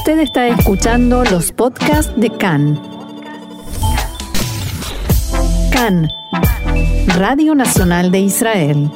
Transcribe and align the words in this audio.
Usted 0.00 0.20
está 0.20 0.48
escuchando 0.48 1.24
los 1.24 1.52
podcasts 1.52 2.10
de 2.16 2.30
CAN. 2.30 2.80
CAN, 5.70 6.08
Radio 7.18 7.54
Nacional 7.54 8.10
de 8.10 8.20
Israel. 8.20 8.90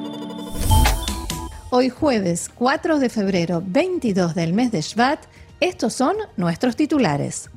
Hoy 1.68 1.90
jueves 1.90 2.50
4 2.54 2.98
de 2.98 3.10
febrero 3.10 3.62
22 3.66 4.34
del 4.34 4.54
mes 4.54 4.72
de 4.72 4.80
Shvat, 4.80 5.20
estos 5.60 5.92
son 5.92 6.16
nuestros 6.38 6.74
titulares. 6.74 7.50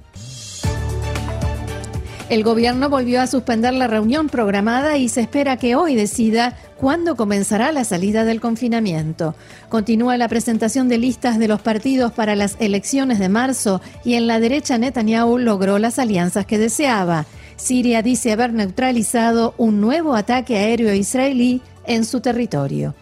El 2.30 2.44
gobierno 2.44 2.90
volvió 2.90 3.22
a 3.22 3.28
suspender 3.28 3.74
la 3.74 3.88
reunión 3.88 4.28
programada 4.28 4.98
y 4.98 5.08
se 5.08 5.22
espera 5.22 5.56
que 5.56 5.78
hoy 5.78 5.96
decida 5.96 6.58
cuándo 6.78 7.16
comenzará 7.16 7.72
la 7.72 7.84
salida 7.84 8.24
del 8.24 8.40
confinamiento. 8.40 9.36
Continúa 9.70 10.18
la 10.18 10.28
presentación 10.28 10.88
de 10.88 10.98
listas 10.98 11.40
de 11.40 11.48
los 11.48 11.62
partidos 11.62 12.12
para 12.12 12.36
las 12.36 12.56
elecciones 12.60 13.20
de 13.20 13.30
marzo 13.30 13.82
y 14.06 14.14
en 14.14 14.28
la 14.28 14.40
derecha 14.40 14.78
Netanyahu 14.78 15.38
logró 15.40 15.80
las 15.80 16.00
alianzas 16.00 16.46
que 16.46 16.58
deseaba. 16.58 17.26
Siria 17.56 18.02
dice 18.02 18.32
haber 18.32 18.54
neutralizado 18.54 19.56
un 19.58 19.82
nuevo 19.82 20.16
ataque 20.16 20.58
aéreo 20.58 20.94
israelí 20.94 21.62
en 21.86 22.06
su 22.06 22.22
territorio. 22.22 22.94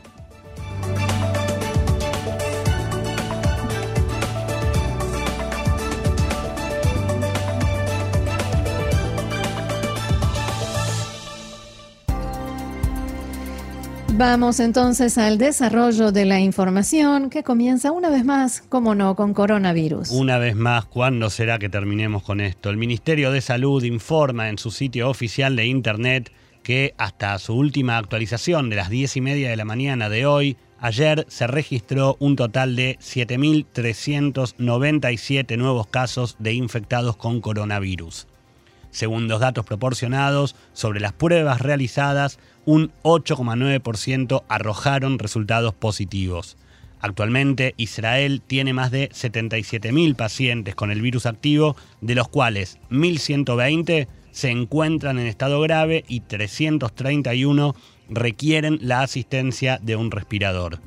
Vamos 14.17 14.61
entonces 14.61 15.17
al 15.17 15.37
desarrollo 15.37 16.13
de 16.13 16.23
la 16.23 16.39
información 16.39 17.29
que 17.29 17.43
comienza 17.43 17.91
una 17.91 18.09
vez 18.09 18.23
más, 18.23 18.61
como 18.61 18.95
no, 18.95 19.17
con 19.17 19.33
coronavirus. 19.33 20.11
Una 20.11 20.37
vez 20.37 20.55
más, 20.55 20.85
¿cuándo 20.85 21.29
será 21.29 21.59
que 21.59 21.67
terminemos 21.67 22.23
con 22.23 22.39
esto? 22.39 22.69
El 22.69 22.77
Ministerio 22.77 23.31
de 23.31 23.41
Salud 23.41 23.83
informa 23.83 24.47
en 24.47 24.57
su 24.57 24.71
sitio 24.71 25.09
oficial 25.09 25.57
de 25.57 25.65
Internet 25.65 26.31
que 26.63 26.93
hasta 26.97 27.37
su 27.39 27.55
última 27.55 27.97
actualización 27.97 28.69
de 28.69 28.77
las 28.77 28.89
10 28.89 29.17
y 29.17 29.21
media 29.21 29.49
de 29.49 29.57
la 29.57 29.65
mañana 29.65 30.07
de 30.07 30.25
hoy, 30.25 30.55
ayer 30.79 31.25
se 31.27 31.47
registró 31.47 32.15
un 32.19 32.37
total 32.37 32.77
de 32.77 32.97
7.397 33.01 35.57
nuevos 35.57 35.87
casos 35.87 36.37
de 36.39 36.53
infectados 36.53 37.17
con 37.17 37.41
coronavirus. 37.41 38.27
Según 38.95 39.27
los 39.27 39.41
datos 39.41 39.65
proporcionados 39.65 40.55
sobre 40.71 41.01
las 41.01 41.11
pruebas 41.11 41.59
realizadas, 41.59 42.39
un 42.63 42.93
8,9% 43.03 44.43
arrojaron 44.47 45.19
resultados 45.19 45.73
positivos. 45.73 46.55
Actualmente 47.01 47.73
Israel 47.75 48.41
tiene 48.47 48.71
más 48.71 48.91
de 48.91 49.09
77.000 49.09 50.15
pacientes 50.15 50.75
con 50.75 50.91
el 50.91 51.01
virus 51.01 51.25
activo, 51.25 51.75
de 51.99 52.15
los 52.15 52.29
cuales 52.29 52.79
1.120 52.89 54.07
se 54.31 54.49
encuentran 54.49 55.19
en 55.19 55.27
estado 55.27 55.59
grave 55.59 56.05
y 56.07 56.21
331 56.21 57.75
requieren 58.07 58.79
la 58.81 59.01
asistencia 59.01 59.77
de 59.83 59.97
un 59.97 60.09
respirador. 60.09 60.79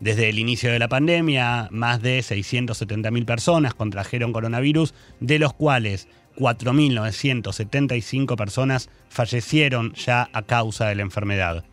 Desde 0.00 0.28
el 0.28 0.40
inicio 0.40 0.72
de 0.72 0.80
la 0.80 0.88
pandemia, 0.88 1.68
más 1.70 2.02
de 2.02 2.18
670.000 2.18 3.24
personas 3.24 3.72
contrajeron 3.72 4.32
coronavirus, 4.32 4.94
de 5.20 5.38
los 5.38 5.52
cuales 5.52 6.08
4.975 6.36 8.36
personas 8.36 8.88
fallecieron 9.08 9.94
ya 9.94 10.28
a 10.32 10.42
causa 10.42 10.88
de 10.88 10.94
la 10.94 11.02
enfermedad. 11.02 11.64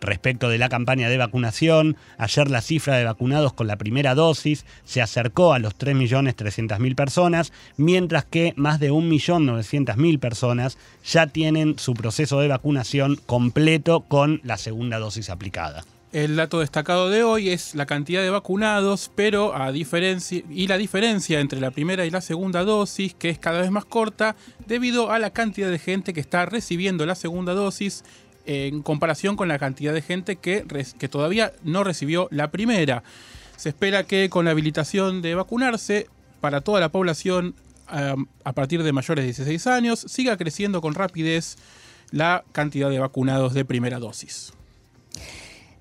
Respecto 0.00 0.48
de 0.48 0.58
la 0.58 0.68
campaña 0.68 1.08
de 1.08 1.16
vacunación, 1.16 1.96
ayer 2.18 2.50
la 2.50 2.60
cifra 2.60 2.96
de 2.96 3.04
vacunados 3.04 3.54
con 3.54 3.66
la 3.66 3.76
primera 3.76 4.14
dosis 4.14 4.66
se 4.84 5.00
acercó 5.00 5.54
a 5.54 5.58
los 5.58 5.76
3.300.000 5.78 6.94
personas, 6.94 7.52
mientras 7.76 8.24
que 8.24 8.52
más 8.56 8.78
de 8.78 8.92
1.900.000 8.92 10.18
personas 10.18 10.78
ya 11.04 11.26
tienen 11.26 11.78
su 11.78 11.94
proceso 11.94 12.40
de 12.40 12.48
vacunación 12.48 13.16
completo 13.16 14.02
con 14.02 14.40
la 14.44 14.58
segunda 14.58 14.98
dosis 14.98 15.30
aplicada. 15.30 15.84
El 16.16 16.36
dato 16.36 16.60
destacado 16.60 17.10
de 17.10 17.24
hoy 17.24 17.50
es 17.50 17.74
la 17.74 17.84
cantidad 17.84 18.22
de 18.22 18.30
vacunados, 18.30 19.12
pero 19.14 19.54
a 19.54 19.70
diferencia 19.70 20.42
y 20.48 20.66
la 20.66 20.78
diferencia 20.78 21.40
entre 21.40 21.60
la 21.60 21.70
primera 21.70 22.06
y 22.06 22.10
la 22.10 22.22
segunda 22.22 22.64
dosis, 22.64 23.12
que 23.12 23.28
es 23.28 23.38
cada 23.38 23.60
vez 23.60 23.70
más 23.70 23.84
corta, 23.84 24.34
debido 24.66 25.10
a 25.12 25.18
la 25.18 25.28
cantidad 25.28 25.70
de 25.70 25.78
gente 25.78 26.14
que 26.14 26.20
está 26.20 26.46
recibiendo 26.46 27.04
la 27.04 27.16
segunda 27.16 27.52
dosis 27.52 28.02
en 28.46 28.80
comparación 28.80 29.36
con 29.36 29.48
la 29.48 29.58
cantidad 29.58 29.92
de 29.92 30.00
gente 30.00 30.36
que, 30.36 30.64
que 30.98 31.08
todavía 31.10 31.52
no 31.64 31.84
recibió 31.84 32.28
la 32.30 32.50
primera. 32.50 33.02
Se 33.58 33.68
espera 33.68 34.04
que 34.04 34.30
con 34.30 34.46
la 34.46 34.52
habilitación 34.52 35.20
de 35.20 35.34
vacunarse 35.34 36.06
para 36.40 36.62
toda 36.62 36.80
la 36.80 36.88
población 36.88 37.54
a 37.88 38.52
partir 38.54 38.82
de 38.82 38.92
mayores 38.94 39.22
de 39.22 39.26
16 39.26 39.66
años 39.66 40.06
siga 40.08 40.38
creciendo 40.38 40.80
con 40.80 40.94
rapidez 40.94 41.58
la 42.10 42.42
cantidad 42.52 42.88
de 42.88 43.00
vacunados 43.00 43.52
de 43.52 43.66
primera 43.66 43.98
dosis. 43.98 44.54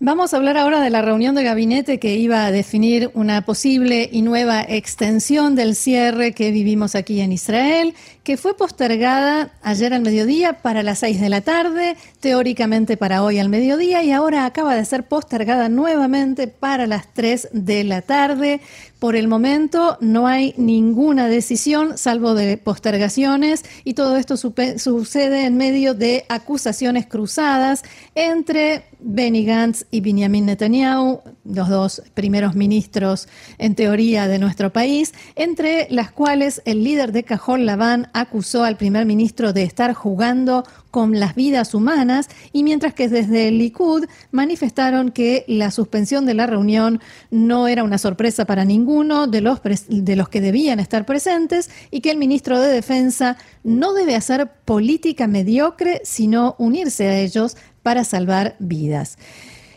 Vamos 0.02 0.34
a 0.34 0.38
hablar 0.38 0.58
ahora 0.58 0.82
de 0.82 0.90
la 0.90 1.02
reunión 1.02 1.36
de 1.36 1.44
gabinete 1.44 2.00
que 2.00 2.16
iba 2.16 2.46
a 2.46 2.52
definir 2.52 3.12
una 3.14 3.46
posible 3.46 4.10
y 4.12 4.24
nueva 4.24 4.62
extensión 4.62 5.56
del 5.56 5.74
cierre 5.74 6.34
que 6.34 6.52
vivimos 6.52 6.96
aquí 6.96 7.22
en 7.22 7.32
Israel, 7.32 7.96
que 8.24 8.36
fue 8.36 8.58
postergada 8.58 9.54
ayer 9.62 9.94
al 9.94 10.02
mediodía 10.02 10.62
para 10.62 10.84
las 10.84 11.00
seis 11.00 11.22
de 11.22 11.30
la 11.30 11.40
tarde, 11.40 11.96
teóricamente 12.20 12.98
para 12.98 13.24
hoy 13.24 13.40
al 13.40 13.48
mediodía, 13.48 14.04
y 14.04 14.12
ahora 14.12 14.46
acaba 14.46 14.76
de 14.76 14.84
ser 14.84 15.04
postergada 15.04 15.70
nuevamente 15.70 16.48
para 16.48 16.88
las 16.88 17.14
tres 17.14 17.48
de 17.54 17.86
la 17.86 18.02
tarde. 18.02 18.60
Por 19.06 19.16
el 19.16 19.28
momento 19.28 20.00
no 20.02 20.26
hay 20.26 20.56
ninguna 20.58 21.28
decisión, 21.28 21.96
salvo 21.96 22.34
de 22.34 22.58
postergaciones, 22.58 23.64
y 23.84 23.94
todo 23.94 24.18
esto 24.18 24.36
sucede 24.36 25.46
en 25.46 25.58
medio 25.58 25.94
de 25.94 26.26
acusaciones 26.28 27.06
cruzadas 27.06 27.84
entre 28.16 28.86
Benny 29.00 29.46
Gantz 29.46 29.86
y 29.92 30.02
Benjamin 30.02 30.48
Netanyahu, 30.48 31.22
los 31.44 31.70
dos 31.70 32.02
primeros 32.16 32.56
ministros 32.56 33.28
en 33.60 33.76
teoría 33.76 34.28
de 34.28 34.40
nuestro 34.40 34.74
país, 34.74 35.14
entre 35.36 35.86
las 35.92 36.12
cuales 36.12 36.64
el 36.66 36.84
líder 36.84 37.12
de 37.12 37.24
Cajón 37.24 37.68
Laván 37.68 38.10
acusó 38.14 38.64
al 38.64 38.76
primer 38.76 39.06
ministro 39.06 39.54
de 39.54 39.62
estar 39.62 39.94
jugando 39.94 40.64
con 40.96 41.20
las 41.20 41.36
vidas 41.36 41.74
humanas 41.74 42.30
y 42.54 42.64
mientras 42.64 42.94
que 42.94 43.10
desde 43.10 43.50
el 43.50 43.58
Likud 43.58 44.06
manifestaron 44.32 45.12
que 45.12 45.44
la 45.46 45.70
suspensión 45.70 46.26
de 46.26 46.36
la 46.36 46.48
reunión 46.48 47.02
no 47.32 47.68
era 47.68 47.84
una 47.84 47.98
sorpresa 47.98 48.46
para 48.46 48.64
ninguno 48.64 49.28
de 49.28 49.42
los, 49.42 49.60
de 49.90 50.16
los 50.16 50.30
que 50.30 50.40
debían 50.40 50.80
estar 50.80 51.06
presentes 51.06 51.70
y 51.92 52.00
que 52.00 52.12
el 52.12 52.18
ministro 52.18 52.62
de 52.62 52.72
Defensa 52.72 53.36
no 53.62 53.94
debe 53.94 54.16
hacer 54.16 54.50
política 54.64 55.28
mediocre, 55.28 56.00
sino 56.06 56.56
unirse 56.60 57.08
a 57.08 57.20
ellos 57.20 57.58
para 57.84 58.06
salvar 58.06 58.56
vidas. 58.60 59.18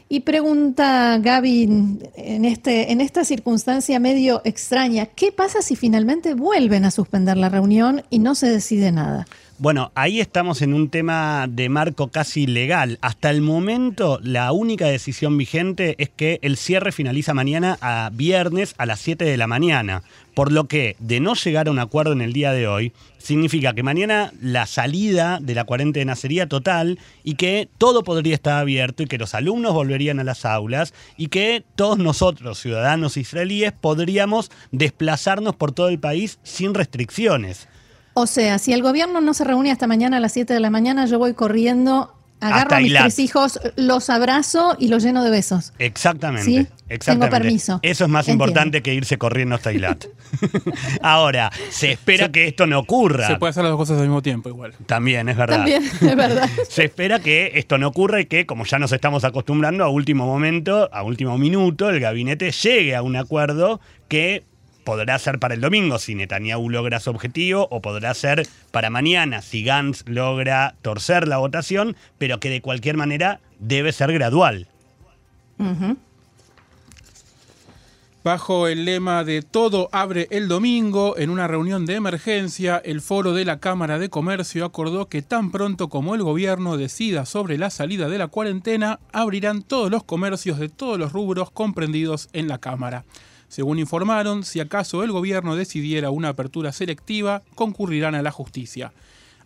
Y 0.08 0.20
pregunta 0.20 1.18
Gaby, 1.18 1.98
en, 2.14 2.44
este, 2.44 2.92
en 2.92 3.00
esta 3.00 3.24
circunstancia 3.24 3.98
medio 3.98 4.40
extraña, 4.44 5.06
¿qué 5.06 5.32
pasa 5.32 5.62
si 5.62 5.74
finalmente 5.74 6.34
vuelven 6.34 6.84
a 6.84 6.92
suspender 6.92 7.36
la 7.36 7.48
reunión 7.48 8.04
y 8.08 8.20
no 8.20 8.36
se 8.36 8.48
decide 8.48 8.92
nada? 8.92 9.26
Bueno, 9.60 9.90
ahí 9.96 10.20
estamos 10.20 10.62
en 10.62 10.72
un 10.72 10.88
tema 10.88 11.46
de 11.48 11.68
marco 11.68 12.12
casi 12.12 12.46
legal. 12.46 12.96
Hasta 13.00 13.28
el 13.30 13.40
momento, 13.40 14.20
la 14.22 14.52
única 14.52 14.86
decisión 14.86 15.36
vigente 15.36 15.96
es 15.98 16.10
que 16.10 16.38
el 16.42 16.56
cierre 16.56 16.92
finaliza 16.92 17.34
mañana 17.34 17.76
a 17.80 18.08
viernes 18.12 18.76
a 18.78 18.86
las 18.86 19.00
7 19.00 19.24
de 19.24 19.36
la 19.36 19.48
mañana. 19.48 20.04
Por 20.34 20.52
lo 20.52 20.68
que, 20.68 20.94
de 21.00 21.18
no 21.18 21.34
llegar 21.34 21.66
a 21.66 21.72
un 21.72 21.80
acuerdo 21.80 22.12
en 22.12 22.20
el 22.20 22.32
día 22.32 22.52
de 22.52 22.68
hoy, 22.68 22.92
significa 23.18 23.72
que 23.72 23.82
mañana 23.82 24.32
la 24.40 24.64
salida 24.66 25.40
de 25.42 25.56
la 25.56 25.64
cuarentena 25.64 26.14
sería 26.14 26.48
total 26.48 27.00
y 27.24 27.34
que 27.34 27.68
todo 27.78 28.04
podría 28.04 28.34
estar 28.34 28.60
abierto 28.60 29.02
y 29.02 29.06
que 29.06 29.18
los 29.18 29.34
alumnos 29.34 29.74
volverían 29.74 30.20
a 30.20 30.24
las 30.24 30.44
aulas 30.44 30.94
y 31.16 31.26
que 31.26 31.64
todos 31.74 31.98
nosotros, 31.98 32.60
ciudadanos 32.60 33.16
israelíes, 33.16 33.72
podríamos 33.72 34.52
desplazarnos 34.70 35.56
por 35.56 35.72
todo 35.72 35.88
el 35.88 35.98
país 35.98 36.38
sin 36.44 36.74
restricciones. 36.74 37.66
O 38.18 38.26
sea, 38.26 38.58
si 38.58 38.72
el 38.72 38.82
gobierno 38.82 39.20
no 39.20 39.32
se 39.32 39.44
reúne 39.44 39.70
hasta 39.70 39.86
mañana 39.86 40.16
a 40.16 40.20
las 40.20 40.32
7 40.32 40.52
de 40.52 40.58
la 40.58 40.70
mañana, 40.70 41.06
yo 41.06 41.20
voy 41.20 41.34
corriendo, 41.34 42.12
agarro 42.40 42.74
a 42.74 42.80
mis 42.80 42.92
tres 42.92 43.20
hijos, 43.20 43.60
los 43.76 44.10
abrazo 44.10 44.74
y 44.76 44.88
los 44.88 45.04
lleno 45.04 45.22
de 45.22 45.30
besos. 45.30 45.72
Exactamente. 45.78 46.66
Tengo 47.04 47.30
permiso. 47.30 47.78
Eso 47.80 48.06
es 48.06 48.10
más 48.10 48.26
importante 48.26 48.82
que 48.82 48.92
irse 48.92 49.18
corriendo 49.18 49.54
hasta 49.54 49.72
Ilat. 49.72 50.06
Ahora, 51.00 51.52
se 51.70 51.92
espera 51.92 52.32
que 52.32 52.48
esto 52.48 52.66
no 52.66 52.80
ocurra. 52.80 53.28
Se 53.28 53.36
puede 53.36 53.50
hacer 53.50 53.62
las 53.62 53.70
dos 53.70 53.78
cosas 53.78 53.98
al 53.98 54.08
mismo 54.08 54.20
tiempo 54.20 54.48
igual. 54.48 54.74
También, 54.86 55.28
es 55.28 55.36
verdad. 55.36 55.58
También, 55.58 55.84
es 55.84 56.00
verdad. 56.16 56.50
se 56.68 56.86
espera 56.86 57.20
que 57.20 57.52
esto 57.54 57.78
no 57.78 57.86
ocurra 57.86 58.20
y 58.20 58.26
que, 58.26 58.46
como 58.46 58.64
ya 58.64 58.80
nos 58.80 58.90
estamos 58.90 59.22
acostumbrando, 59.22 59.84
a 59.84 59.90
último 59.90 60.26
momento, 60.26 60.92
a 60.92 61.04
último 61.04 61.38
minuto, 61.38 61.88
el 61.88 62.00
gabinete 62.00 62.50
llegue 62.50 62.96
a 62.96 63.02
un 63.02 63.14
acuerdo 63.14 63.80
que 64.08 64.42
podrá 64.88 65.18
ser 65.18 65.38
para 65.38 65.52
el 65.52 65.60
domingo 65.60 65.98
si 65.98 66.14
Netanyahu 66.14 66.70
logra 66.70 66.98
su 66.98 67.10
objetivo 67.10 67.68
o 67.70 67.82
podrá 67.82 68.14
ser 68.14 68.48
para 68.70 68.88
mañana 68.88 69.42
si 69.42 69.62
Gantz 69.62 70.02
logra 70.06 70.76
torcer 70.80 71.28
la 71.28 71.36
votación, 71.36 71.94
pero 72.16 72.40
que 72.40 72.48
de 72.48 72.62
cualquier 72.62 72.96
manera 72.96 73.38
debe 73.58 73.92
ser 73.92 74.14
gradual. 74.14 74.66
Bajo 78.24 78.66
el 78.66 78.86
lema 78.86 79.24
de 79.24 79.42
Todo 79.42 79.90
abre 79.92 80.26
el 80.30 80.48
domingo, 80.48 81.18
en 81.18 81.28
una 81.28 81.46
reunión 81.46 81.84
de 81.84 81.96
emergencia, 81.96 82.80
el 82.82 83.02
foro 83.02 83.34
de 83.34 83.44
la 83.44 83.60
Cámara 83.60 83.98
de 83.98 84.08
Comercio 84.08 84.64
acordó 84.64 85.10
que 85.10 85.20
tan 85.20 85.50
pronto 85.50 85.90
como 85.90 86.14
el 86.14 86.22
gobierno 86.22 86.78
decida 86.78 87.26
sobre 87.26 87.58
la 87.58 87.68
salida 87.68 88.08
de 88.08 88.16
la 88.16 88.28
cuarentena, 88.28 89.00
abrirán 89.12 89.60
todos 89.60 89.90
los 89.90 90.02
comercios 90.02 90.58
de 90.58 90.70
todos 90.70 90.98
los 90.98 91.12
rubros 91.12 91.50
comprendidos 91.50 92.30
en 92.32 92.48
la 92.48 92.56
Cámara. 92.56 93.04
Según 93.48 93.78
informaron, 93.78 94.44
si 94.44 94.60
acaso 94.60 95.02
el 95.02 95.12
gobierno 95.12 95.56
decidiera 95.56 96.10
una 96.10 96.28
apertura 96.28 96.72
selectiva, 96.72 97.42
concurrirán 97.54 98.14
a 98.14 98.22
la 98.22 98.30
justicia. 98.30 98.92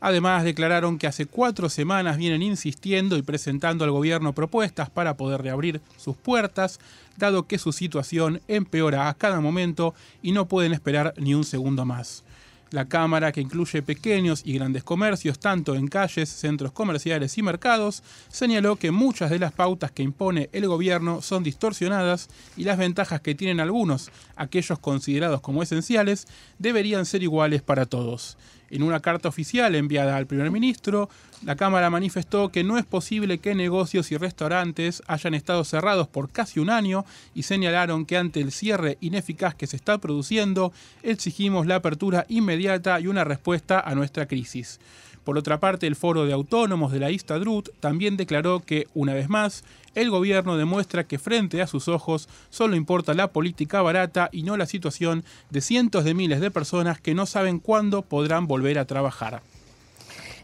Además, 0.00 0.43
declararon 0.43 0.99
que 0.99 1.06
hace 1.06 1.26
cuatro 1.26 1.69
semanas 1.69 2.16
vienen 2.16 2.43
insistiendo 2.43 3.16
y 3.16 3.22
presentando 3.22 3.84
al 3.84 3.93
gobierno 3.93 4.32
propuestas 4.32 4.90
para 4.90 5.16
poder 5.16 5.43
reabrir 5.43 5.81
sus 5.96 6.16
puertas, 6.16 6.81
dado 7.16 7.46
que 7.46 7.56
su 7.56 7.72
situación 7.72 8.40
empeora 8.49 9.08
a 9.08 9.14
cada 9.14 9.40
momento 9.40 9.94
y 10.20 10.32
no 10.32 10.48
pueden 10.48 10.72
esperar 10.72 11.14
ni 11.19 11.34
un 11.34 11.44
segundo 11.44 11.84
más. 11.84 12.25
La 12.72 12.88
Cámara, 12.88 13.32
que 13.32 13.42
incluye 13.42 13.82
pequeños 13.82 14.40
y 14.46 14.54
grandes 14.54 14.82
comercios, 14.82 15.38
tanto 15.38 15.74
en 15.74 15.88
calles, 15.88 16.30
centros 16.30 16.72
comerciales 16.72 17.36
y 17.36 17.42
mercados, 17.42 18.02
señaló 18.28 18.76
que 18.76 18.90
muchas 18.90 19.28
de 19.28 19.38
las 19.38 19.52
pautas 19.52 19.90
que 19.90 20.02
impone 20.02 20.48
el 20.52 20.66
gobierno 20.66 21.20
son 21.20 21.42
distorsionadas 21.42 22.30
y 22.56 22.64
las 22.64 22.78
ventajas 22.78 23.20
que 23.20 23.34
tienen 23.34 23.60
algunos, 23.60 24.10
aquellos 24.36 24.78
considerados 24.78 25.42
como 25.42 25.62
esenciales, 25.62 26.26
deberían 26.58 27.04
ser 27.04 27.22
iguales 27.22 27.60
para 27.60 27.84
todos. 27.84 28.38
En 28.72 28.82
una 28.82 29.00
carta 29.00 29.28
oficial 29.28 29.74
enviada 29.74 30.16
al 30.16 30.26
primer 30.26 30.50
ministro, 30.50 31.10
la 31.44 31.56
Cámara 31.56 31.90
manifestó 31.90 32.48
que 32.48 32.64
no 32.64 32.78
es 32.78 32.86
posible 32.86 33.36
que 33.36 33.54
negocios 33.54 34.10
y 34.12 34.16
restaurantes 34.16 35.02
hayan 35.06 35.34
estado 35.34 35.62
cerrados 35.64 36.08
por 36.08 36.30
casi 36.30 36.58
un 36.58 36.70
año 36.70 37.04
y 37.34 37.42
señalaron 37.42 38.06
que 38.06 38.16
ante 38.16 38.40
el 38.40 38.50
cierre 38.50 38.96
ineficaz 39.02 39.54
que 39.54 39.66
se 39.66 39.76
está 39.76 39.98
produciendo, 39.98 40.72
exigimos 41.02 41.66
la 41.66 41.74
apertura 41.76 42.24
inmediata 42.30 42.98
y 42.98 43.08
una 43.08 43.24
respuesta 43.24 43.78
a 43.78 43.94
nuestra 43.94 44.24
crisis. 44.24 44.80
Por 45.24 45.38
otra 45.38 45.60
parte, 45.60 45.86
el 45.86 45.96
Foro 45.96 46.24
de 46.24 46.32
Autónomos 46.32 46.90
de 46.90 46.98
la 46.98 47.10
Istadrut 47.10 47.69
también 47.78 48.16
declaró 48.16 48.60
que, 48.60 48.88
una 48.92 49.14
vez 49.14 49.28
más, 49.28 49.64
el 49.94 50.10
gobierno 50.10 50.56
demuestra 50.56 51.04
que 51.04 51.19
frente 51.19 51.62
a 51.62 51.66
sus 51.66 51.86
ojos 51.86 52.28
solo 52.50 52.74
importa 52.74 53.14
la 53.14 53.28
política 53.28 53.82
barata 53.82 54.30
y 54.32 54.42
no 54.42 54.56
la 54.56 54.66
situación 54.66 55.24
de 55.50 55.60
cientos 55.60 56.04
de 56.04 56.14
miles 56.14 56.40
de 56.40 56.50
personas 56.50 57.00
que 57.00 57.14
no 57.14 57.26
saben 57.26 57.60
cuándo 57.60 58.02
podrán 58.02 58.46
volver 58.46 58.78
a 58.78 58.86
trabajar. 58.86 59.42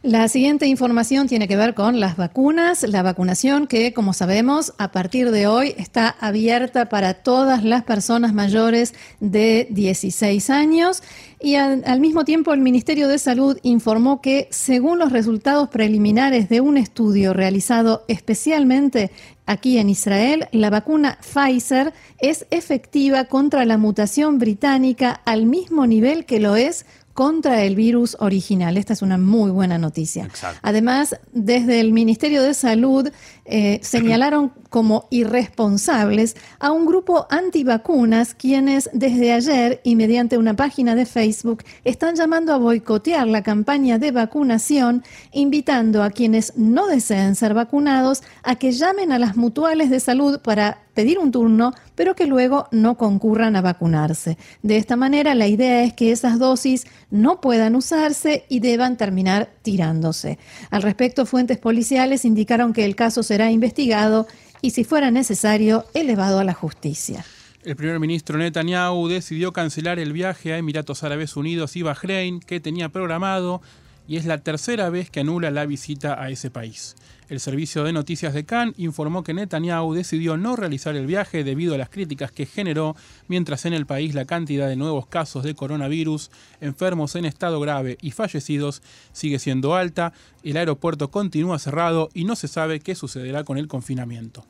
La 0.03 0.29
siguiente 0.29 0.69
información 0.69 1.27
tiene 1.27 1.49
que 1.49 1.57
ver 1.57 1.75
con 1.75 1.99
las 1.99 2.17
vacunas, 2.17 2.85
la 2.85 3.03
vacunación 3.03 3.67
que, 3.67 3.93
como 3.93 4.13
sabemos, 4.13 4.73
a 4.79 4.93
partir 4.93 5.33
de 5.33 5.49
hoy 5.49 5.75
está 5.77 6.15
abierta 6.21 6.89
para 6.89 7.15
todas 7.15 7.65
las 7.65 7.83
personas 7.83 8.33
mayores 8.33 8.95
de 9.19 9.67
16 9.71 10.51
años. 10.51 11.03
Y 11.41 11.57
al, 11.57 11.99
mismo 11.99 12.25
tiempo 12.25 12.53
el 12.53 12.61
Ministerio 12.61 13.09
de 13.09 13.19
Salud 13.19 13.59
informó 13.65 14.21
que, 14.21 14.47
según 14.51 15.01
los 15.01 15.11
resultados 15.11 15.69
preliminares 15.69 16.49
de 16.49 16.61
un 16.61 16.77
estudio 16.77 17.33
realizado 17.33 18.05
especialmente 18.07 19.11
aquí 19.47 19.79
en 19.79 19.91
Israel, 19.91 20.47
la 20.53 20.71
vacuna 20.71 21.19
Pfizer 21.23 21.93
es 22.19 22.47
efectiva 22.51 23.25
contra 23.25 23.65
la 23.65 23.79
mutación 23.79 24.39
británica 24.39 25.23
al 25.25 25.47
mismo 25.47 25.87
nivel 25.87 26.25
que 26.25 26.39
lo 26.39 26.55
es 26.55 26.87
contra 27.19 27.65
el 27.65 27.75
virus 27.75 28.17
original. 28.21 28.77
Esta 28.77 28.93
es 28.93 29.03
una 29.03 29.19
muy 29.19 29.51
buena 29.51 29.77
noticia. 29.77 30.27
Exacto. 30.27 30.61
Además, 30.63 31.19
desde 31.33 31.81
el 31.81 31.93
Ministerio 31.93 32.45
de 32.45 32.55
Salud 32.55 33.11
eh, 33.45 33.81
señalaron 33.83 34.53
como 34.71 35.09
irresponsables 35.11 36.37
a 36.61 36.71
un 36.71 36.87
grupo 36.87 37.27
antivacunas 37.29 38.35
quienes 38.35 38.89
desde 38.93 39.33
ayer 39.33 39.81
y 39.83 39.97
mediante 39.97 40.39
una 40.39 40.55
página 40.55 40.95
de 40.95 41.07
Facebook 41.07 41.65
están 41.83 42.15
llamando 42.15 42.53
a 42.53 42.59
boicotear 42.59 43.27
la 43.27 43.43
campaña 43.43 43.99
de 43.99 44.13
vacunación, 44.13 45.03
invitando 45.33 46.05
a 46.05 46.11
quienes 46.11 46.57
no 46.57 46.87
deseen 46.87 47.35
ser 47.35 47.53
vacunados 47.53 48.23
a 48.45 48.55
que 48.55 48.71
llamen 48.71 49.11
a 49.11 49.19
las 49.19 49.37
mutuales 49.37 49.91
de 49.91 49.99
salud 49.99 50.39
para 50.39 50.83
pedir 50.99 51.21
un 51.21 51.31
turno, 51.31 51.75
pero 51.95 52.17
que 52.17 52.27
luego 52.27 52.67
no 52.73 52.97
concurran 52.97 53.55
a 53.55 53.61
vacunarse. 53.61 54.37
De 54.65 54.79
esta 54.79 54.97
manera, 54.97 55.37
la 55.37 55.47
idea 55.47 55.85
es 55.85 55.93
que 55.93 56.11
esas 56.11 56.41
dosis 56.41 56.89
no 57.09 57.41
puedan 57.41 57.77
usarse 57.77 58.47
y 58.49 58.59
deban 58.59 58.97
terminar 58.97 59.49
tirándose. 59.63 60.41
Al 60.71 60.83
respecto, 60.83 61.25
fuentes 61.25 61.57
policiales 61.57 62.25
indicaron 62.25 62.73
que 62.73 62.85
el 62.85 62.97
caso 62.97 63.23
será 63.23 63.53
investigado 63.53 64.27
y, 64.61 64.71
si 64.71 64.83
fuera 64.83 65.13
necesario, 65.13 65.85
elevado 65.95 66.41
a 66.41 66.45
la 66.45 66.53
justicia. 66.53 67.25
El 67.63 67.77
primer 67.77 68.01
ministro 68.01 68.37
Netanyahu 68.37 69.07
decidió 69.07 69.53
cancelar 69.53 70.01
el 70.01 70.13
viaje 70.13 70.53
a 70.53 70.59
Emiratos 70.59 71.05
Árabes 71.05 71.37
Unidos 71.37 71.77
y 71.77 71.83
Bahrein 71.83 72.41
que 72.41 72.59
tenía 72.59 72.89
programado 72.89 73.63
y 74.09 74.17
es 74.17 74.25
la 74.25 74.39
tercera 74.39 74.91
vez 74.91 75.11
que 75.11 75.21
anula 75.21 75.53
la 75.53 75.67
visita 75.67 76.21
a 76.21 76.31
ese 76.31 76.51
país. 76.51 76.97
El 77.29 77.41
servicio 77.41 77.85
de 77.85 77.93
noticias 77.93 78.33
de 78.33 78.47
Cannes 78.47 78.75
informó 78.79 79.23
que 79.23 79.35
Netanyahu 79.35 79.93
decidió 79.93 80.39
no 80.39 80.57
realizar 80.57 80.97
el 80.97 81.07
viaje 81.07 81.45
debido 81.45 81.75
a 81.75 81.79
las 81.79 81.91
críticas 81.91 82.33
que 82.33 82.47
generó 82.47 82.97
mientras 83.29 83.67
en 83.67 83.75
el 83.75 83.85
país 83.85 84.15
la 84.15 84.25
cantidad 84.25 84.67
de 84.67 84.77
nuevos 84.77 85.07
casos 85.07 85.45
de 85.45 85.55
coronavirus, 85.55 86.31
enfermos 86.63 87.15
en 87.17 87.27
estado 87.27 87.61
grave 87.61 87.99
y 88.01 88.13
fallecidos 88.13 88.83
sigue 89.13 89.39
siendo 89.39 89.75
alta, 89.75 90.15
el 90.43 90.57
aeropuerto 90.57 91.11
continúa 91.11 91.59
cerrado 91.59 92.09
y 92.15 92.25
no 92.25 92.35
se 92.35 92.49
sabe 92.49 92.81
qué 92.81 92.95
sucederá 92.95 93.45
con 93.45 93.59
el 93.59 93.69
confinamiento. 93.69 94.45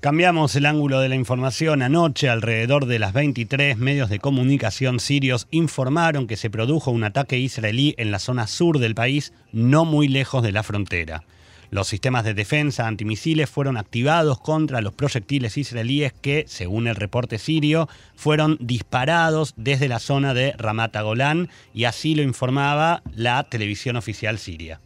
Cambiamos 0.00 0.56
el 0.56 0.64
ángulo 0.64 1.00
de 1.00 1.10
la 1.10 1.14
información. 1.14 1.82
Anoche, 1.82 2.30
alrededor 2.30 2.86
de 2.86 2.98
las 2.98 3.12
23, 3.12 3.76
medios 3.76 4.08
de 4.08 4.18
comunicación 4.18 4.98
sirios 4.98 5.46
informaron 5.50 6.26
que 6.26 6.38
se 6.38 6.48
produjo 6.48 6.90
un 6.90 7.04
ataque 7.04 7.38
israelí 7.38 7.94
en 7.98 8.10
la 8.10 8.18
zona 8.18 8.46
sur 8.46 8.78
del 8.78 8.94
país, 8.94 9.34
no 9.52 9.84
muy 9.84 10.08
lejos 10.08 10.42
de 10.42 10.52
la 10.52 10.62
frontera. 10.62 11.24
Los 11.70 11.86
sistemas 11.88 12.24
de 12.24 12.32
defensa 12.32 12.86
antimisiles 12.86 13.50
fueron 13.50 13.76
activados 13.76 14.40
contra 14.40 14.80
los 14.80 14.94
proyectiles 14.94 15.58
israelíes 15.58 16.14
que, 16.14 16.46
según 16.48 16.86
el 16.88 16.96
reporte 16.96 17.36
sirio, 17.36 17.86
fueron 18.16 18.56
disparados 18.58 19.52
desde 19.58 19.86
la 19.86 19.98
zona 19.98 20.32
de 20.32 20.54
Ramat 20.56 20.96
Golán 21.02 21.50
y 21.74 21.84
así 21.84 22.14
lo 22.14 22.22
informaba 22.22 23.02
la 23.14 23.44
televisión 23.50 23.96
oficial 23.96 24.38
siria. 24.38 24.80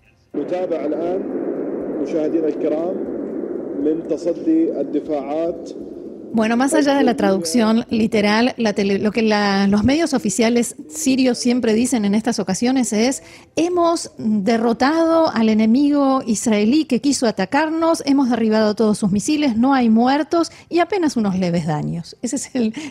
Bueno, 6.34 6.56
más 6.56 6.74
allá 6.74 6.96
de 6.96 7.04
la 7.04 7.16
traducción 7.16 7.86
literal, 7.90 8.56
lo 8.56 9.12
que 9.12 9.22
los 9.68 9.84
medios 9.84 10.14
oficiales 10.14 10.74
sirios 10.88 11.38
siempre 11.38 11.74
dicen 11.74 12.04
en 12.04 12.16
estas 12.16 12.40
ocasiones 12.40 12.92
es, 12.92 13.22
hemos 13.54 14.10
derrotado 14.18 15.30
al 15.30 15.48
enemigo 15.48 16.22
israelí 16.26 16.86
que 16.86 17.00
quiso 17.00 17.28
atacarnos, 17.28 18.02
hemos 18.04 18.30
derribado 18.30 18.74
todos 18.74 18.98
sus 18.98 19.12
misiles, 19.12 19.56
no 19.56 19.74
hay 19.74 19.90
muertos 19.90 20.50
y 20.68 20.80
apenas 20.80 21.16
unos 21.16 21.38
leves 21.38 21.66
daños. 21.66 22.16
Esa 22.20 22.36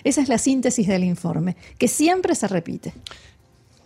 es 0.06 0.30
la 0.30 0.38
síntesis 0.38 0.88
del 0.88 1.04
informe, 1.04 1.58
que 1.78 1.90
siempre 1.90 2.36
se 2.36 2.48
repite. 2.48 2.94